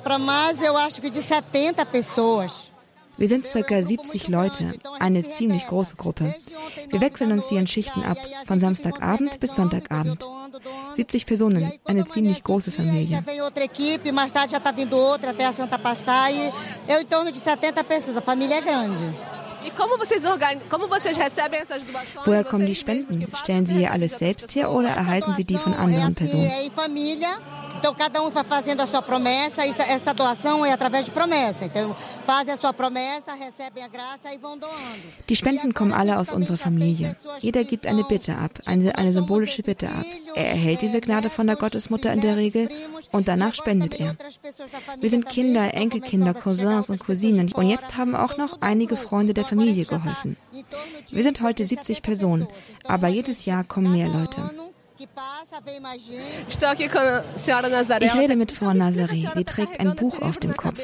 para 0.03 0.17
mais, 0.17 0.61
eu 0.61 0.77
acho 0.77 1.01
que 1.01 1.09
de 1.09 1.21
70 1.21 1.85
pessoas. 1.85 2.71
Wir 3.17 3.27
sind 3.27 3.45
ca. 3.45 3.81
70 3.83 4.27
Leute, 4.27 4.73
eine 4.99 5.29
ziemlich 5.29 5.67
große 5.67 5.95
Gruppe. 5.95 6.33
Wir 6.89 7.01
wechseln 7.01 7.31
uns 7.31 7.49
hier 7.49 7.59
in 7.59 7.67
Schichten 7.67 8.03
ab, 8.03 8.17
von 8.45 8.59
Samstagabend 8.59 9.39
bis 9.39 9.55
Sonntagabend. 9.55 10.25
70 10.95 11.25
Personen, 11.25 11.71
eine 11.85 12.05
ziemlich 12.05 12.43
große 12.43 12.71
Familie. 12.71 13.23
Woher 22.25 22.43
kommen 22.43 22.65
die 22.65 22.75
Spenden? 22.75 23.27
Stellen 23.35 23.65
Sie 23.65 23.75
hier 23.75 23.91
alles 23.91 24.19
selbst 24.19 24.53
her 24.55 24.71
oder 24.71 24.89
erhalten 24.89 25.33
Sie 25.35 25.45
die 25.45 25.57
von 25.57 25.73
anderen 25.73 26.13
Personen? 26.15 26.51
Então 27.83 27.93
cada 27.93 28.23
um 28.23 28.29
vai 28.29 28.45
fazendo 28.45 28.79
a 28.79 28.87
sua 28.87 29.01
promessa, 29.01 29.65
essa, 29.65 30.13
doação 30.13 30.65
é 30.65 30.71
através 30.71 31.03
de 31.03 31.11
promessa. 31.11 31.65
Então 31.65 31.93
fazem 32.25 32.53
a 32.53 32.57
sua 32.57 32.71
promessa, 32.71 33.33
recebem 33.33 33.83
a 33.83 33.89
graça 33.89 34.33
e 34.33 34.37
vão 34.37 34.57
doando. 34.57 35.03
Die 35.27 35.35
Spenden 35.35 35.73
kommen 35.73 35.91
alle 35.91 36.15
aus 36.15 36.31
unserer 36.31 36.55
Familie. 36.55 37.13
Jeder 37.41 37.65
gibt 37.65 37.85
eine 37.85 38.05
Bitte 38.05 38.37
ab, 38.37 38.57
eine, 38.67 38.97
eine 38.97 39.11
symbolische 39.11 39.63
Bitte 39.63 39.89
ab. 39.89 40.05
Er 40.33 40.51
erhält 40.51 40.81
diese 40.81 41.01
Gnade 41.01 41.29
von 41.29 41.45
der 41.45 41.57
Gottesmutter 41.57 42.13
in 42.13 42.21
der 42.21 42.37
Regel 42.37 42.69
und 43.11 43.27
danach 43.27 43.53
spendet 43.53 43.99
er. 43.99 44.15
Wir 45.01 45.09
sind 45.09 45.27
Kinder, 45.27 45.73
Enkelkinder, 45.73 46.33
Cousins 46.33 46.89
und 46.89 47.01
Cousinen 47.01 47.51
und 47.51 47.67
jetzt 47.67 47.97
haben 47.97 48.15
auch 48.15 48.37
noch 48.37 48.61
einige 48.61 48.95
Freunde 48.95 49.33
der 49.33 49.43
Familie 49.43 49.83
geholfen. 49.83 50.37
Wir 51.11 51.23
sind 51.23 51.41
heute 51.41 51.65
70 51.65 52.01
Personen, 52.01 52.47
aber 52.85 53.09
jedes 53.09 53.43
Jahr 53.43 53.65
kommen 53.65 53.91
mehr 53.91 54.07
Leute. 54.07 54.39
Ich 57.99 58.15
rede 58.15 58.35
mit 58.35 58.51
Frau 58.51 58.69
Nazaré, 58.69 59.33
die 59.33 59.43
trägt 59.43 59.79
ein 59.79 59.95
Buch 59.95 60.21
auf 60.21 60.37
dem 60.37 60.55
Kopf. 60.55 60.79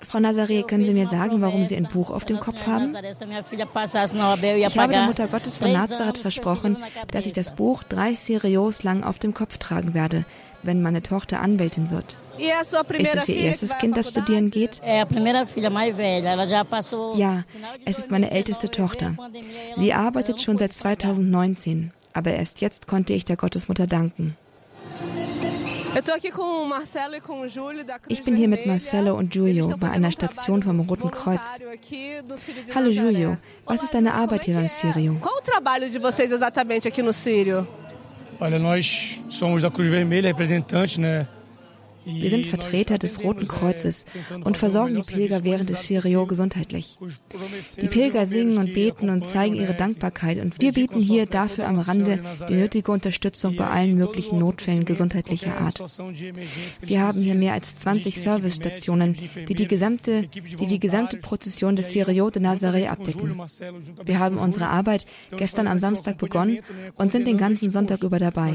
Frau 0.00 0.18
Nazaré, 0.18 0.64
können 0.64 0.84
Sie 0.84 0.92
mir 0.92 1.06
sagen, 1.06 1.40
warum 1.40 1.64
Sie 1.64 1.76
ein 1.76 1.88
Buch 1.88 2.10
auf 2.10 2.24
dem 2.24 2.38
Kopf 2.38 2.66
haben? 2.66 2.94
Ich 2.94 4.78
habe 4.78 4.92
der 4.92 5.06
Mutter 5.06 5.26
Gottes 5.28 5.58
von 5.58 5.72
Nazareth 5.72 6.18
versprochen, 6.18 6.76
dass 7.08 7.26
ich 7.26 7.32
das 7.32 7.54
Buch 7.54 7.82
drei 7.82 8.14
Serios 8.14 8.82
lang 8.82 9.02
auf 9.02 9.18
dem 9.18 9.34
Kopf 9.34 9.58
tragen 9.58 9.94
werde, 9.94 10.24
wenn 10.62 10.82
meine 10.82 11.02
Tochter 11.02 11.40
Anwältin 11.40 11.90
wird. 11.90 12.18
Ist 12.38 13.14
es 13.14 13.28
Ihr 13.28 13.36
erstes 13.36 13.78
Kind, 13.78 13.96
das 13.96 14.10
studieren 14.10 14.50
geht? 14.50 14.80
Ja, 14.84 15.06
es 17.84 17.98
ist 17.98 18.10
meine 18.10 18.30
älteste 18.30 18.70
Tochter. 18.70 19.16
Sie 19.76 19.94
arbeitet 19.94 20.42
schon 20.42 20.58
seit 20.58 20.72
2019, 20.72 21.92
aber 22.14 22.32
erst 22.32 22.62
jetzt 22.62 22.86
konnte 22.86 23.12
ich 23.12 23.24
der 23.24 23.36
Gottesmutter 23.36 23.86
danken. 23.86 24.36
Ich 28.08 28.24
bin 28.24 28.34
hier 28.36 28.48
mit 28.48 28.66
Marcelo 28.66 29.14
und 29.14 29.30
Giulio 29.32 29.76
bei 29.76 29.90
einer 29.90 30.10
Station 30.10 30.62
vom 30.62 30.80
Roten 30.80 31.10
Kreuz. 31.10 31.58
Hallo 32.74 32.90
Giulio, 32.90 33.36
was 33.64 33.82
ist 33.82 33.94
deine 33.94 34.14
Arbeit 34.14 34.44
hier 34.44 34.54
beim 34.54 34.68
Sírio? 34.68 35.16
Qual 35.20 35.34
o 35.38 35.42
trabalho 35.42 35.88
de 35.88 35.98
vocês 36.00 36.32
exatamente 36.32 36.88
aqui 36.88 37.02
no 37.02 37.12
Sírio? 37.12 37.66
Olha, 38.40 38.58
nós 38.58 39.20
somos 39.28 39.62
da 39.62 39.70
Cruz 39.70 39.88
Vermelha, 39.88 40.28
representante, 40.28 40.98
né? 40.98 41.28
Wir 42.04 42.30
sind 42.30 42.46
Vertreter 42.46 42.98
des 42.98 43.22
Roten 43.22 43.48
Kreuzes 43.48 44.04
und 44.44 44.56
versorgen 44.56 44.96
die 44.96 45.02
Pilger 45.02 45.44
während 45.44 45.70
des 45.70 45.86
Sirio 45.86 46.26
gesundheitlich. 46.26 46.98
Die 47.80 47.88
Pilger 47.88 48.26
singen 48.26 48.58
und 48.58 48.74
beten 48.74 49.08
und 49.08 49.26
zeigen 49.26 49.56
ihre 49.56 49.74
Dankbarkeit 49.74 50.38
und 50.38 50.60
wir 50.60 50.72
bieten 50.72 51.00
hier 51.00 51.26
dafür 51.26 51.66
am 51.66 51.78
Rande 51.78 52.20
die 52.48 52.54
nötige 52.54 52.92
Unterstützung 52.92 53.56
bei 53.56 53.66
allen 53.66 53.96
möglichen 53.96 54.38
Notfällen 54.38 54.84
gesundheitlicher 54.84 55.56
Art. 55.58 55.80
Wir 56.80 57.00
haben 57.00 57.20
hier 57.20 57.34
mehr 57.34 57.54
als 57.54 57.76
20 57.76 58.20
Servicestationen, 58.20 59.16
die 59.48 59.54
die 59.54 59.68
gesamte, 59.68 60.28
die, 60.28 60.66
die 60.66 60.80
gesamte 60.80 61.16
Prozession 61.16 61.76
des 61.76 61.92
Sirio 61.92 62.30
de 62.30 62.42
Nazaré 62.42 62.88
abdecken. 62.88 63.40
Wir 64.04 64.18
haben 64.18 64.38
unsere 64.38 64.68
Arbeit 64.68 65.06
gestern 65.36 65.68
am 65.68 65.78
Samstag 65.78 66.18
begonnen 66.18 66.58
und 66.96 67.12
sind 67.12 67.26
den 67.26 67.38
ganzen 67.38 67.70
Sonntag 67.70 68.02
über 68.02 68.18
dabei. 68.18 68.54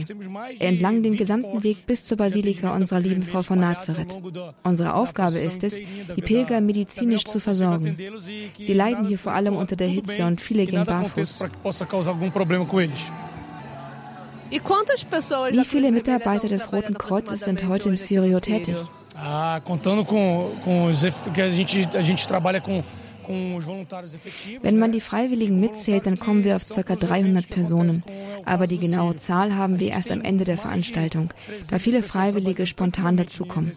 Entlang 0.59 1.03
dem 1.03 1.15
gesamten 1.15 1.63
Weg 1.63 1.85
bis 1.87 2.03
zur 2.03 2.17
Basilika 2.17 2.75
unserer 2.75 2.99
lieben 2.99 3.23
Frau 3.23 3.38
Jungfrau 3.39 3.43
von 3.43 3.59
Nazareth. 3.59 4.17
Unsere 4.63 4.93
Aufgabe 4.93 5.39
ist 5.39 5.63
es, 5.63 5.77
die 5.77 6.21
Pilger 6.21 6.61
medizinisch 6.61 7.23
zu 7.23 7.39
versorgen. 7.39 7.97
Sie 8.59 8.73
leiden 8.73 9.05
hier 9.05 9.17
vor 9.17 9.33
allem 9.33 9.55
unter 9.55 9.75
der 9.75 9.87
Hitze 9.87 10.25
und 10.25 10.41
viele 10.41 10.65
gehen 10.65 10.85
barfuß. 10.85 11.43
Wie 14.51 15.65
viele 15.65 15.91
Mitarbeiter 15.91 16.47
des 16.47 16.71
Roten 16.73 16.97
Kreuzes 16.97 17.41
sind 17.41 17.67
heute 17.67 17.89
im 17.89 17.97
Syrio 17.97 18.39
tätig? 18.39 18.75
Ah, 19.21 19.59
contando 19.65 20.05
com, 20.05 20.49
com 20.63 20.85
os 20.85 21.01
que 21.33 21.41
a 21.41 21.49
gente, 21.49 21.85
a 21.93 22.01
gente 22.01 22.25
trabalha 22.25 22.61
com 22.61 22.81
wenn 24.61 24.79
man 24.79 24.91
die 24.91 25.01
Freiwilligen 25.01 25.59
mitzählt, 25.59 26.05
dann 26.07 26.17
kommen 26.17 26.43
wir 26.43 26.55
auf 26.55 26.65
ca. 26.67 26.95
300 26.95 27.47
Personen. 27.47 28.03
Aber 28.45 28.65
die 28.65 28.79
genaue 28.79 29.17
Zahl 29.17 29.55
haben 29.55 29.79
wir 29.79 29.91
erst 29.91 30.11
am 30.11 30.21
Ende 30.21 30.45
der 30.45 30.57
Veranstaltung, 30.57 31.29
da 31.69 31.77
viele 31.77 32.01
Freiwillige 32.01 32.65
spontan 32.65 33.17
dazukommen. 33.17 33.71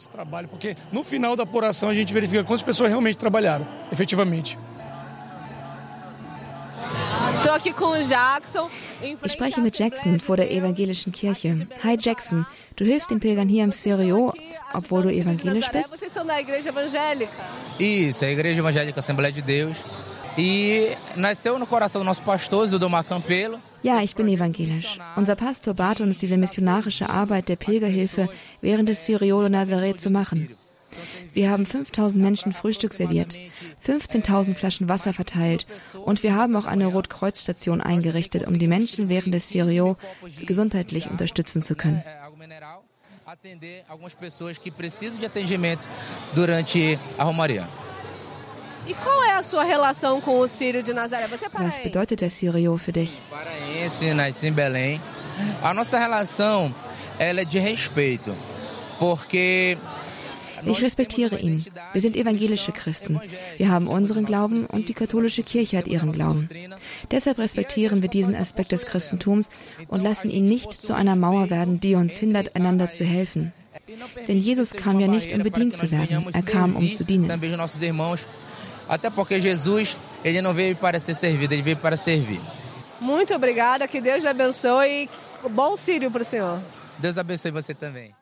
No 0.90 1.02
final 1.04 1.36
da 1.36 1.42
apuração 1.42 1.88
a 1.88 1.94
gente 1.94 2.12
verifica 2.12 2.42
quantas 2.44 2.62
pessoas 2.62 2.88
realmente 2.88 3.18
trabalharam, 3.18 3.66
efetivamente. 3.90 4.56
Ich 9.24 9.32
spreche 9.32 9.60
mit 9.60 9.78
Jackson 9.78 10.20
vor 10.20 10.36
der 10.36 10.50
evangelischen 10.50 11.12
Kirche. 11.12 11.66
Hi 11.82 11.96
Jackson, 11.98 12.46
du 12.76 12.84
hilfst 12.84 13.10
den 13.10 13.20
Pilgern 13.20 13.48
hier 13.48 13.64
im 13.64 13.72
Serio, 13.72 14.32
obwohl 14.72 15.02
du 15.02 15.08
evangelisch 15.10 15.68
bist? 15.70 15.94
Isso, 17.78 18.24
a 18.24 18.28
Igreja 18.28 18.60
Evangélica 18.60 18.98
Assembleia 18.98 19.32
de 19.32 19.42
Deus. 19.42 19.78
E 20.38 20.96
nasceu 21.14 21.58
no 21.58 21.66
coração 21.66 22.00
do 22.00 22.04
nosso 22.04 22.22
pastor, 22.22 22.66
Domar 22.78 23.04
Campelo. 23.04 23.58
Ja, 23.82 24.00
ich 24.02 24.14
bin 24.14 24.28
evangelisch. 24.28 24.98
Unser 25.16 25.34
Pastor 25.34 25.74
bat 25.74 26.00
uns, 26.00 26.18
diese 26.18 26.38
missionarische 26.38 27.10
Arbeit 27.10 27.48
der 27.48 27.56
Pilgerhilfe 27.56 28.28
während 28.60 28.88
des 28.88 29.04
Syrio 29.04 29.48
Nazareth 29.48 30.00
zu 30.00 30.08
machen. 30.10 30.56
Wir 31.32 31.50
haben 31.50 31.66
5000 31.66 32.22
Menschen 32.22 32.52
Frühstück 32.52 32.92
serviert, 32.92 33.36
15.000 33.86 34.54
Flaschen 34.54 34.88
Wasser 34.88 35.12
verteilt 35.12 35.66
und 36.04 36.22
wir 36.22 36.34
haben 36.34 36.56
auch 36.56 36.66
eine 36.66 36.86
Rotkreuzstation 36.86 37.80
eingerichtet, 37.80 38.46
um 38.46 38.58
die 38.58 38.68
Menschen 38.68 39.08
während 39.08 39.34
des 39.34 39.48
Sirio 39.48 39.96
gesundheitlich 40.46 41.10
unterstützen 41.10 41.62
zu 41.62 41.74
können. 41.74 42.02
E 48.84 48.94
Was 51.54 51.82
bedeutet 51.82 52.20
der 52.20 52.30
Sírio 52.30 52.76
für 52.76 52.92
dich? 52.92 53.22
Paraense, 53.30 54.14
nasci 54.14 54.48
em 54.48 54.52
Belém. 54.52 55.00
A 55.62 55.72
nossa 55.72 55.98
relação 55.98 56.74
ela 57.18 57.42
é 57.42 57.44
de 57.44 57.58
respeito, 57.58 58.34
porque 58.98 59.78
ich 60.66 60.82
respektiere 60.82 61.38
ihn. 61.38 61.64
Wir 61.92 62.00
sind 62.00 62.16
evangelische 62.16 62.72
Christen. 62.72 63.20
Wir 63.56 63.70
haben 63.70 63.88
unseren 63.88 64.24
Glauben 64.24 64.66
und 64.66 64.88
die 64.88 64.94
katholische 64.94 65.42
Kirche 65.42 65.78
hat 65.78 65.86
ihren 65.86 66.12
Glauben. 66.12 66.48
Deshalb 67.10 67.38
respektieren 67.38 68.02
wir 68.02 68.08
diesen 68.08 68.34
Aspekt 68.34 68.72
des 68.72 68.86
Christentums 68.86 69.48
und 69.88 70.02
lassen 70.02 70.30
ihn 70.30 70.44
nicht 70.44 70.72
zu 70.72 70.94
einer 70.94 71.16
Mauer 71.16 71.50
werden, 71.50 71.80
die 71.80 71.94
uns 71.94 72.16
hindert, 72.16 72.54
einander 72.56 72.90
zu 72.90 73.04
helfen. 73.04 73.52
Denn 74.28 74.38
Jesus 74.38 74.74
kam 74.74 75.00
ja 75.00 75.08
nicht, 75.08 75.32
um 75.32 75.42
bedient 75.42 75.76
zu 75.76 75.90
werden. 75.90 76.26
Er 76.32 76.42
kam, 76.42 76.76
um 76.76 76.92
zu 76.92 77.04
dienen. 77.04 77.30
Até 78.88 79.10
porque 79.10 79.38
Jesus, 79.38 79.96
ele 80.24 80.42
não 80.42 80.52
veio 80.52 80.76
para 80.76 80.98
ser 81.00 81.14
servido, 81.14 81.54
ele 81.54 81.62
veio 81.62 81.76
para 81.76 81.96
servir. 81.96 82.40
Muito 83.00 83.34
obrigada, 83.34 83.88
que 83.88 84.00
Deus 84.00 84.22
lhe 84.22 84.28
abençoe. 84.28 85.08
Bom 85.50 85.76
Sírio 85.76 86.10
para 86.10 86.22
o 86.22 86.24
senhor. 86.24 86.60
Deus 86.98 87.16
abençoe 87.16 87.50
você 87.50 87.74
também. 87.74 88.14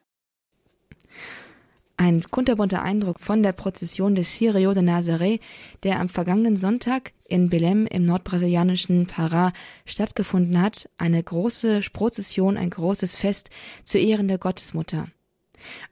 Ein 2.00 2.22
kunterbunter 2.22 2.80
Eindruck 2.80 3.20
von 3.20 3.42
der 3.42 3.52
Prozession 3.52 4.14
des 4.14 4.34
Sirio 4.34 4.72
de 4.72 4.82
Nazaré, 4.82 5.38
der 5.82 6.00
am 6.00 6.08
vergangenen 6.08 6.56
Sonntag 6.56 7.12
in 7.28 7.50
Belém 7.50 7.86
im 7.86 8.06
nordbrasilianischen 8.06 9.06
Pará 9.06 9.52
stattgefunden 9.84 10.62
hat. 10.62 10.88
Eine 10.96 11.22
große 11.22 11.82
Prozession, 11.92 12.56
ein 12.56 12.70
großes 12.70 13.16
Fest 13.16 13.50
zu 13.84 13.98
Ehren 13.98 14.28
der 14.28 14.38
Gottesmutter. 14.38 15.08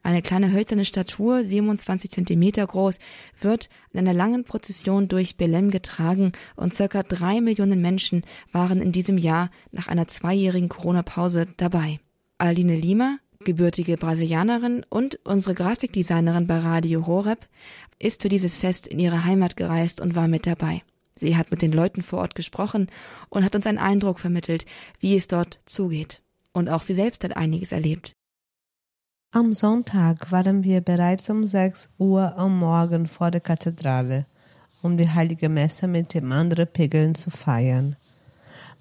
Eine 0.02 0.22
kleine 0.22 0.50
hölzerne 0.50 0.86
Statue, 0.86 1.44
27 1.44 2.10
Zentimeter 2.10 2.66
groß, 2.66 3.00
wird 3.42 3.68
in 3.92 3.98
einer 3.98 4.14
langen 4.14 4.44
Prozession 4.44 5.08
durch 5.08 5.36
Belém 5.36 5.70
getragen 5.70 6.32
und 6.56 6.72
circa 6.72 7.02
drei 7.02 7.42
Millionen 7.42 7.82
Menschen 7.82 8.22
waren 8.50 8.80
in 8.80 8.92
diesem 8.92 9.18
Jahr 9.18 9.50
nach 9.72 9.88
einer 9.88 10.08
zweijährigen 10.08 10.70
Corona-Pause 10.70 11.48
dabei. 11.58 12.00
Aline 12.38 12.76
Lima, 12.76 13.18
gebürtige 13.48 13.96
Brasilianerin 13.96 14.84
und 14.90 15.20
unsere 15.24 15.54
Grafikdesignerin 15.54 16.46
bei 16.46 16.58
Radio 16.58 17.06
Horeb, 17.06 17.48
ist 17.98 18.20
für 18.20 18.28
dieses 18.28 18.58
Fest 18.58 18.86
in 18.86 18.98
ihre 18.98 19.24
Heimat 19.24 19.56
gereist 19.56 20.02
und 20.02 20.14
war 20.14 20.28
mit 20.28 20.46
dabei. 20.46 20.82
Sie 21.18 21.34
hat 21.34 21.50
mit 21.50 21.62
den 21.62 21.72
Leuten 21.72 22.02
vor 22.02 22.18
Ort 22.18 22.34
gesprochen 22.34 22.88
und 23.30 23.44
hat 23.44 23.56
uns 23.56 23.66
einen 23.66 23.78
Eindruck 23.78 24.20
vermittelt, 24.20 24.66
wie 25.00 25.16
es 25.16 25.28
dort 25.28 25.60
zugeht. 25.64 26.20
Und 26.52 26.68
auch 26.68 26.82
sie 26.82 26.92
selbst 26.92 27.24
hat 27.24 27.38
einiges 27.38 27.72
erlebt. 27.72 28.12
Am 29.30 29.54
Sonntag 29.54 30.30
waren 30.30 30.62
wir 30.62 30.82
bereits 30.82 31.30
um 31.30 31.46
6 31.46 31.88
Uhr 31.96 32.36
am 32.36 32.58
Morgen 32.58 33.06
vor 33.06 33.30
der 33.30 33.40
Kathedrale, 33.40 34.26
um 34.82 34.98
die 34.98 35.08
heilige 35.08 35.48
Messe 35.48 35.88
mit 35.88 36.12
dem 36.12 36.32
anderen 36.32 36.66
Pilgern 36.66 37.14
zu 37.14 37.30
feiern. 37.30 37.96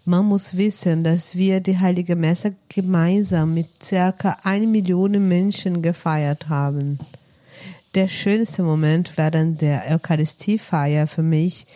Man 0.10 0.24
muss 0.24 0.56
wissen, 0.56 1.04
dass 1.04 1.36
wir 1.36 1.60
die 1.60 1.80
Heilige 1.80 2.16
Messe 2.16 2.56
gemeinsam 2.70 3.54
mit 3.54 3.84
circa 3.84 4.38
1 4.42 4.66
Million 4.66 5.28
Menschen 5.28 5.82
gefeiert 5.82 6.48
haben. 6.48 6.98
Der 7.94 8.08
schönste 8.08 8.64
Moment 8.64 9.18
während 9.18 9.60
der 9.60 9.84
Eucharistiefeier 9.92 11.08
für 11.08 11.24
mich 11.24 11.68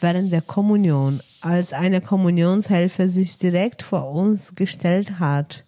während 0.00 0.32
der 0.32 0.42
Kommunion, 0.42 1.20
als 1.40 1.72
eine 1.72 2.00
Kommunionshelfer 2.00 3.08
sich 3.08 3.38
direkt 3.38 3.82
vor 3.82 4.08
uns 4.08 4.54
gestellt 4.54 5.18
hat. 5.18 5.64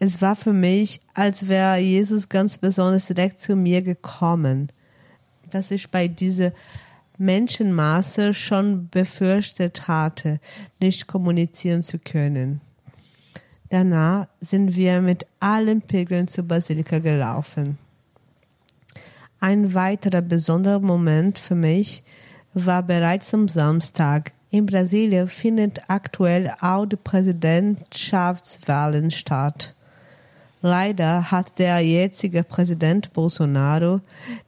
Es 0.00 0.20
war 0.20 0.34
für 0.34 0.52
mich, 0.52 1.00
als 1.14 1.46
wäre 1.46 1.78
Jesus 1.78 2.28
ganz 2.28 2.58
besonders 2.58 3.06
direkt 3.06 3.40
zu 3.40 3.54
mir 3.54 3.82
gekommen, 3.82 4.72
dass 5.48 5.70
ich 5.70 5.92
bei 5.92 6.08
dieser 6.08 6.50
Menschenmasse 7.18 8.32
schon 8.32 8.88
befürchtet 8.88 9.88
hatte, 9.88 10.40
nicht 10.80 11.06
kommunizieren 11.06 11.82
zu 11.82 11.98
können. 11.98 12.62
Danach 13.70 14.28
sind 14.40 14.76
wir 14.76 15.02
mit 15.02 15.26
allen 15.40 15.82
Pilgern 15.82 16.28
zur 16.28 16.44
Basilika 16.44 17.00
gelaufen. 17.00 17.76
Ein 19.40 19.74
weiterer 19.74 20.22
besonderer 20.22 20.80
Moment 20.80 21.38
für 21.38 21.54
mich 21.54 22.02
war 22.54 22.82
bereits 22.82 23.34
am 23.34 23.46
Samstag. 23.46 24.32
In 24.50 24.64
Brasilien 24.66 25.28
findet 25.28 25.82
aktuell 25.88 26.52
auch 26.60 26.86
die 26.86 26.96
Präsidentschaftswahlen 26.96 29.10
statt. 29.10 29.74
Leider 30.60 31.30
hat 31.30 31.58
der 31.58 31.80
jetzige 31.80 32.42
Präsident 32.42 33.12
Bolsonaro 33.12 34.00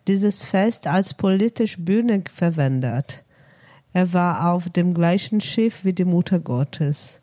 dieses 0.08 0.44
Fest 0.44 0.86
als 0.86 1.14
politische 1.14 1.80
Bühne 1.80 2.24
verwendet. 2.28 3.24
Er 3.92 4.12
war 4.12 4.52
auf 4.52 4.70
dem 4.70 4.94
gleichen 4.94 5.40
Schiff 5.40 5.84
wie 5.84 5.92
die 5.92 6.04
Mutter 6.04 6.40
Gottes. 6.40 7.20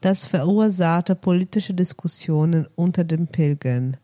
Das 0.00 0.26
verursachte 0.26 1.14
politische 1.14 1.74
Diskussionen 1.74 2.66
unter 2.76 3.04
den 3.04 3.26
Pilgern. 3.26 3.96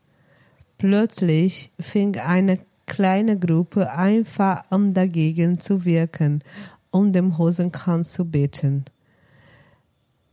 Plötzlich 0.77 1.73
fing 1.79 2.19
eine 2.19 2.59
kleine 2.87 3.39
Gruppe 3.39 3.91
einfach 3.91 4.65
an 4.71 4.93
dagegen 4.93 5.61
zu 5.61 5.85
wirken, 5.85 6.43
um 6.91 7.13
dem 7.13 7.39
Hosenkranz 7.39 8.13
zu 8.13 8.25
beten. 8.25 8.85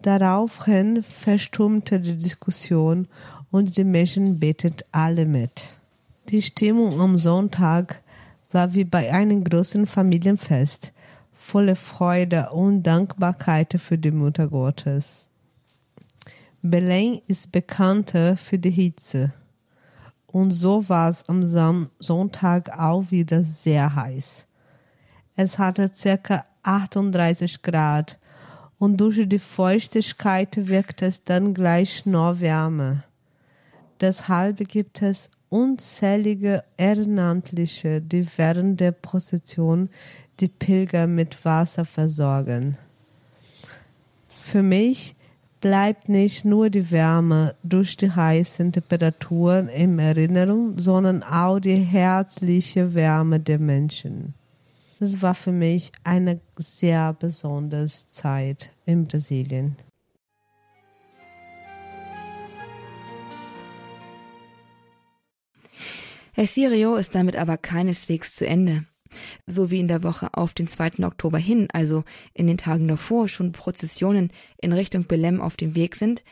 Daraufhin 0.02 1.04
verstummte 1.04 2.00
die 2.00 2.18
Diskussion 2.18 3.08
und 3.52 3.78
die 3.78 3.84
Menschen 3.84 4.40
beteten 4.40 4.84
alle 4.92 5.26
mit. 5.26 5.76
Die 6.30 6.42
Stimmung 6.42 7.00
am 7.00 7.18
Sonntag 7.18 8.02
war 8.52 8.74
wie 8.74 8.86
bei 8.86 9.12
einem 9.12 9.44
großen 9.44 9.86
Familienfest, 9.86 10.92
voller 11.34 11.76
Freude 11.76 12.50
und 12.52 12.84
Dankbarkeit 12.84 13.76
für 13.80 13.98
die 13.98 14.12
Mutter 14.12 14.48
Gottes. 14.48 15.28
Belém 16.64 17.22
ist 17.28 17.52
bekannter 17.52 18.38
für 18.38 18.60
die 18.60 18.70
Hitze. 18.72 19.34
Und 20.28 20.52
so 20.52 20.88
war 20.88 21.10
es 21.10 21.28
am 21.28 21.90
Sonntag 22.00 22.70
auch 22.78 23.10
wieder 23.10 23.42
sehr 23.42 23.96
heiß. 23.96 24.46
Es 25.36 25.58
hatte 25.58 25.92
circa 25.94 26.46
38 26.64 27.62
Grad 27.64 28.20
und 28.78 28.98
durch 28.98 29.28
die 29.28 29.40
Feuchtigkeit 29.40 30.68
wirkt 30.68 31.02
es 31.02 31.24
dann 31.24 31.54
gleich 31.54 32.06
noch 32.06 32.40
wärmer. 32.40 33.04
Deshalb 34.02 34.68
gibt 34.68 35.02
es 35.04 35.30
unzählige 35.50 36.64
Ehrenamtliche, 36.78 38.02
die 38.02 38.26
während 38.36 38.80
der 38.80 38.94
Prozession 38.94 39.90
die 40.40 40.48
Pilger 40.48 41.06
mit 41.06 41.46
Wasser 41.46 41.86
versorgen. 41.86 42.78
Für 44.30 44.64
mich 44.64 45.16
bleibt 45.62 46.10
nicht 46.10 46.44
nur 46.44 46.72
die 46.72 46.90
Wärme 46.90 47.56
durch 47.62 47.96
die 47.96 48.10
heißen 48.10 48.72
Temperaturen 48.72 49.68
in 49.70 50.00
Erinnerung, 50.00 50.80
sondern 50.80 51.22
auch 51.22 51.60
die 51.60 51.76
herzliche 51.76 52.96
Wärme 52.96 53.40
der 53.40 53.60
Menschen. 53.60 54.34
Es 55.00 55.22
war 55.22 55.36
für 55.36 55.52
mich 55.52 55.92
eine 56.04 56.40
sehr 56.58 57.14
besondere 57.14 57.86
Zeit 57.86 58.72
in 58.86 59.08
Brasilien. 59.08 59.76
Herr 66.34 66.48
Sirio 66.48 66.96
ist 66.96 67.14
damit 67.14 67.36
aber 67.36 67.58
keineswegs 67.58 68.36
zu 68.36 68.48
Ende. 68.48 68.86
So 69.46 69.70
wie 69.70 69.82
in 69.82 69.90
der 69.90 70.04
Woche 70.04 70.30
auf 70.34 70.54
den 70.54 70.70
2. 70.70 71.04
Oktober 71.04 71.38
hin, 71.38 71.68
also 71.74 72.04
in 72.34 72.48
den 72.48 72.58
Tagen 72.58 72.88
davor, 72.88 73.28
schon 73.28 73.52
Prozessionen 73.52 74.32
in 74.62 74.72
Richtung 74.72 75.06
Belem 75.06 75.42
auf 75.42 75.58
dem 75.58 75.76
Weg 75.76 75.96
sind, 75.96 76.24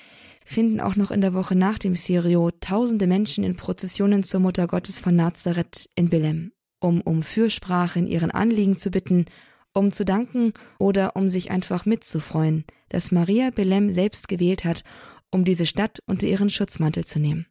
finden 0.46 0.80
auch 0.80 0.96
noch 0.96 1.12
in 1.12 1.20
der 1.20 1.34
Woche 1.34 1.56
nach 1.56 1.78
dem 1.78 1.96
Sirio 1.96 2.50
tausende 2.62 3.08
Menschen 3.08 3.44
in 3.44 3.58
Prozessionen 3.58 4.24
zur 4.24 4.40
Mutter 4.40 4.68
Gottes 4.68 5.00
von 5.00 5.18
Nazareth 5.18 5.90
in 5.96 6.10
Belem, 6.10 6.54
um 6.80 7.02
um 7.02 7.22
Fürsprache 7.22 8.00
in 8.00 8.08
ihren 8.08 8.32
Anliegen 8.32 8.78
zu 8.78 8.92
bitten, 8.92 9.26
um 9.74 9.92
zu 9.92 10.06
danken 10.06 10.54
oder 10.80 11.18
um 11.18 11.28
sich 11.28 11.52
einfach 11.52 11.86
mitzufreuen, 11.86 12.64
dass 12.88 13.12
Maria 13.12 13.50
Belem 13.50 13.92
selbst 13.92 14.30
gewählt 14.30 14.64
hat, 14.64 14.84
um 15.30 15.44
diese 15.44 15.66
Stadt 15.66 16.00
unter 16.06 16.26
ihren 16.26 16.50
Schutzmantel 16.50 17.06
zu 17.06 17.20
nehmen. 17.20 17.46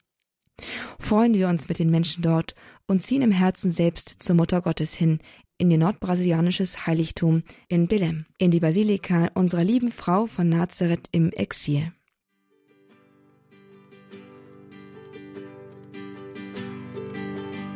Freuen 0.98 1.34
wir 1.34 1.48
uns 1.48 1.68
mit 1.68 1.78
den 1.78 1.90
Menschen 1.90 2.22
dort 2.22 2.54
und 2.86 3.02
ziehen 3.02 3.22
im 3.22 3.30
Herzen 3.30 3.70
selbst 3.70 4.22
zur 4.22 4.36
Mutter 4.36 4.60
Gottes 4.60 4.94
hin, 4.94 5.20
in 5.58 5.70
ihr 5.70 5.78
nordbrasilianisches 5.78 6.86
Heiligtum 6.86 7.42
in 7.68 7.88
Belém, 7.88 8.26
in 8.38 8.50
die 8.50 8.60
Basilika 8.60 9.28
unserer 9.34 9.64
lieben 9.64 9.90
Frau 9.90 10.26
von 10.26 10.48
Nazareth 10.48 11.08
im 11.12 11.30
Exil. 11.32 11.92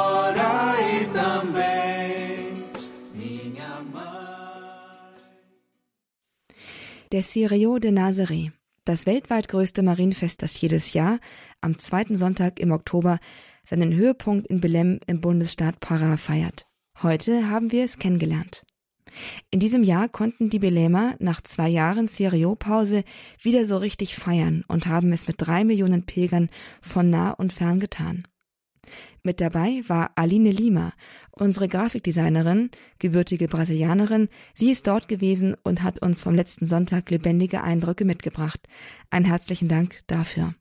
e 0.80 1.06
também 1.12 2.64
minha 3.14 3.82
Mãe. 3.92 5.16
Der 7.10 7.22
Sirio 7.22 7.78
de 7.78 7.90
Nazaré 7.90 8.52
das 8.84 9.06
weltweit 9.06 9.48
größte 9.48 9.82
Marienfest, 9.82 10.42
das 10.42 10.60
jedes 10.60 10.92
Jahr 10.92 11.18
am 11.60 11.78
zweiten 11.78 12.16
Sonntag 12.16 12.60
im 12.60 12.72
Oktober 12.72 13.18
seinen 13.64 13.94
Höhepunkt 13.94 14.46
in 14.48 14.60
Belém 14.60 15.00
im 15.06 15.20
Bundesstaat 15.20 15.76
Pará 15.80 16.16
feiert. 16.16 16.66
Heute 17.02 17.48
haben 17.48 17.72
wir 17.72 17.84
es 17.84 17.98
kennengelernt. 17.98 18.64
In 19.50 19.60
diesem 19.60 19.82
Jahr 19.82 20.08
konnten 20.08 20.50
die 20.50 20.58
Belämer 20.58 21.14
nach 21.18 21.42
zwei 21.42 21.68
Jahren 21.68 22.06
Serio-Pause 22.06 23.04
wieder 23.40 23.66
so 23.66 23.76
richtig 23.76 24.16
feiern 24.16 24.64
und 24.68 24.86
haben 24.86 25.12
es 25.12 25.26
mit 25.26 25.36
drei 25.38 25.64
Millionen 25.64 26.04
Pilgern 26.06 26.48
von 26.80 27.10
nah 27.10 27.30
und 27.32 27.52
fern 27.52 27.78
getan. 27.78 28.26
Mit 29.22 29.40
dabei 29.40 29.82
war 29.86 30.12
Aline 30.16 30.50
Lima, 30.50 30.92
unsere 31.30 31.68
Grafikdesignerin, 31.68 32.70
gebürtige 32.98 33.48
Brasilianerin. 33.48 34.28
Sie 34.54 34.70
ist 34.70 34.86
dort 34.86 35.08
gewesen 35.08 35.56
und 35.62 35.82
hat 35.82 36.00
uns 36.00 36.22
vom 36.22 36.34
letzten 36.34 36.66
Sonntag 36.66 37.10
lebendige 37.10 37.62
Eindrücke 37.62 38.04
mitgebracht. 38.04 38.60
Einen 39.10 39.26
herzlichen 39.26 39.68
Dank 39.68 40.00
dafür. 40.06 40.54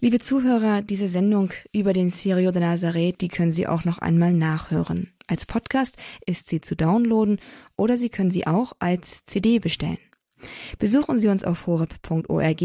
Liebe 0.00 0.18
Zuhörer, 0.18 0.82
diese 0.82 1.06
Sendung 1.06 1.52
über 1.72 1.92
den 1.92 2.10
Sirio 2.10 2.50
de 2.50 2.60
Nazareth, 2.60 3.20
die 3.20 3.28
können 3.28 3.52
Sie 3.52 3.68
auch 3.68 3.84
noch 3.84 3.98
einmal 3.98 4.32
nachhören. 4.32 5.12
Als 5.28 5.46
Podcast 5.46 5.96
ist 6.26 6.48
sie 6.48 6.60
zu 6.60 6.74
downloaden 6.74 7.38
oder 7.76 7.96
Sie 7.96 8.08
können 8.10 8.30
sie 8.30 8.46
auch 8.46 8.72
als 8.80 9.24
CD 9.24 9.60
bestellen. 9.60 9.98
Besuchen 10.78 11.18
Sie 11.18 11.28
uns 11.28 11.44
auf 11.44 11.66
horeb.org 11.66 12.62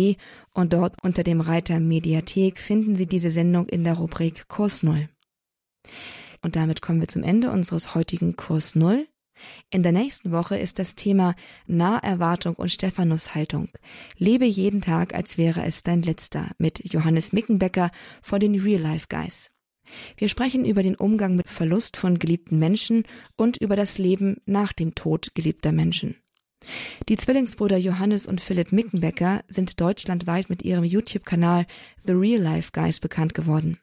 und 0.53 0.73
dort 0.73 0.95
unter 1.03 1.23
dem 1.23 1.41
Reiter 1.41 1.79
Mediathek 1.79 2.59
finden 2.59 2.95
Sie 2.95 3.07
diese 3.07 3.31
Sendung 3.31 3.67
in 3.67 3.83
der 3.83 3.95
Rubrik 3.95 4.47
Kurs 4.47 4.83
Null. 4.83 5.09
Und 6.41 6.55
damit 6.55 6.81
kommen 6.81 6.99
wir 6.99 7.07
zum 7.07 7.23
Ende 7.23 7.51
unseres 7.51 7.95
heutigen 7.95 8.35
Kurs 8.35 8.75
Null. 8.75 9.07
In 9.69 9.83
der 9.83 9.91
nächsten 9.91 10.31
Woche 10.31 10.57
ist 10.57 10.79
das 10.79 10.95
Thema 10.95 11.35
Naherwartung 11.67 12.55
und 12.55 12.71
Stephanushaltung. 12.71 13.69
Lebe 14.17 14.45
jeden 14.45 14.81
Tag, 14.81 15.13
als 15.13 15.37
wäre 15.37 15.63
es 15.63 15.83
dein 15.83 16.01
letzter 16.01 16.51
mit 16.57 16.91
Johannes 16.91 17.33
Mickenbecker 17.33 17.91
von 18.21 18.39
den 18.39 18.59
Real 18.59 18.81
Life 18.81 19.07
Guys. 19.09 19.51
Wir 20.17 20.27
sprechen 20.27 20.65
über 20.65 20.83
den 20.83 20.95
Umgang 20.95 21.35
mit 21.35 21.49
Verlust 21.49 21.97
von 21.97 22.19
geliebten 22.19 22.59
Menschen 22.59 23.03
und 23.35 23.57
über 23.57 23.75
das 23.75 23.97
Leben 23.97 24.37
nach 24.45 24.73
dem 24.73 24.95
Tod 24.95 25.29
geliebter 25.33 25.71
Menschen. 25.71 26.17
Die 27.10 27.17
Zwillingsbrüder 27.17 27.77
Johannes 27.77 28.27
und 28.27 28.41
Philipp 28.41 28.71
Mickenbecker 28.71 29.43
sind 29.47 29.80
deutschlandweit 29.80 30.49
mit 30.49 30.62
ihrem 30.63 30.84
YouTube-Kanal 30.84 31.65
The 32.06 32.13
Real 32.13 32.41
Life 32.41 32.71
Guys 32.73 32.99
bekannt 32.99 33.34
geworden. 33.34 33.80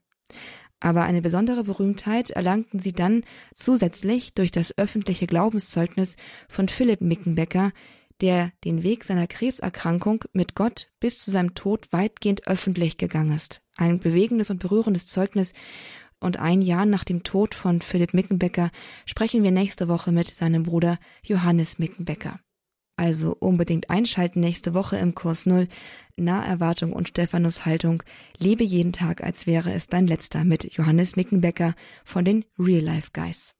Aber 0.80 1.04
eine 1.04 1.22
besondere 1.22 1.64
Berühmtheit 1.64 2.30
erlangten 2.30 2.78
sie 2.78 2.92
dann 2.92 3.24
zusätzlich 3.54 4.34
durch 4.34 4.50
das 4.50 4.76
öffentliche 4.76 5.26
Glaubenszeugnis 5.26 6.16
von 6.48 6.68
Philipp 6.68 7.00
Mickenbecker, 7.00 7.72
der 8.20 8.52
den 8.64 8.82
Weg 8.82 9.04
seiner 9.04 9.26
Krebserkrankung 9.26 10.24
mit 10.32 10.54
Gott 10.54 10.90
bis 11.00 11.18
zu 11.18 11.30
seinem 11.30 11.54
Tod 11.54 11.92
weitgehend 11.92 12.46
öffentlich 12.46 12.98
gegangen 12.98 13.34
ist. 13.34 13.62
Ein 13.76 13.98
bewegendes 13.98 14.50
und 14.50 14.58
berührendes 14.58 15.06
Zeugnis. 15.06 15.52
Und 16.20 16.38
ein 16.38 16.62
Jahr 16.62 16.86
nach 16.86 17.04
dem 17.04 17.22
Tod 17.22 17.54
von 17.54 17.80
Philipp 17.80 18.14
Mickenbecker 18.14 18.70
sprechen 19.04 19.42
wir 19.42 19.50
nächste 19.50 19.88
Woche 19.88 20.12
mit 20.12 20.26
seinem 20.28 20.62
Bruder 20.62 20.98
Johannes 21.22 21.78
Mickenbecker. 21.78 22.40
Also 22.96 23.36
unbedingt 23.38 23.90
einschalten 23.90 24.40
nächste 24.40 24.72
Woche 24.74 24.96
im 24.96 25.14
Kurs 25.14 25.46
Null. 25.46 25.68
Naherwartung 26.16 26.92
und 26.92 27.08
Stephanus 27.08 27.66
Haltung. 27.66 28.02
Lebe 28.38 28.62
jeden 28.62 28.92
Tag, 28.92 29.22
als 29.22 29.46
wäre 29.46 29.72
es 29.72 29.88
dein 29.88 30.06
letzter 30.06 30.44
mit 30.44 30.72
Johannes 30.72 31.16
Mickenbecker 31.16 31.74
von 32.04 32.24
den 32.24 32.44
Real 32.58 32.82
Life 32.84 33.10
Guys. 33.12 33.54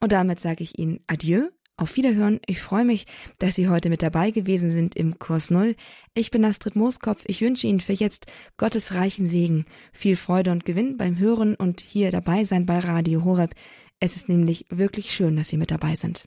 Und 0.00 0.12
damit 0.12 0.40
sage 0.40 0.62
ich 0.62 0.78
Ihnen 0.78 1.00
Adieu, 1.06 1.48
Auf 1.76 1.96
Wiederhören. 1.96 2.40
Ich 2.46 2.60
freue 2.60 2.84
mich, 2.84 3.06
dass 3.38 3.56
Sie 3.56 3.68
heute 3.68 3.90
mit 3.90 4.00
dabei 4.00 4.30
gewesen 4.30 4.70
sind 4.70 4.94
im 4.96 5.18
Kurs 5.18 5.50
Null. 5.50 5.76
Ich 6.14 6.30
bin 6.30 6.44
Astrid 6.44 6.76
Mooskopf. 6.76 7.24
Ich 7.26 7.40
wünsche 7.40 7.66
Ihnen 7.66 7.80
für 7.80 7.92
jetzt 7.92 8.26
Gottes 8.56 8.94
reichen 8.94 9.26
Segen, 9.26 9.64
viel 9.92 10.16
Freude 10.16 10.52
und 10.52 10.64
Gewinn 10.64 10.96
beim 10.96 11.18
Hören 11.18 11.56
und 11.56 11.80
hier 11.80 12.10
dabei 12.10 12.44
sein 12.44 12.64
bei 12.64 12.78
Radio 12.78 13.24
Horeb. 13.24 13.54
Es 14.00 14.16
ist 14.16 14.28
nämlich 14.28 14.66
wirklich 14.70 15.12
schön, 15.12 15.36
dass 15.36 15.48
Sie 15.48 15.56
mit 15.56 15.70
dabei 15.70 15.94
sind. 15.94 16.26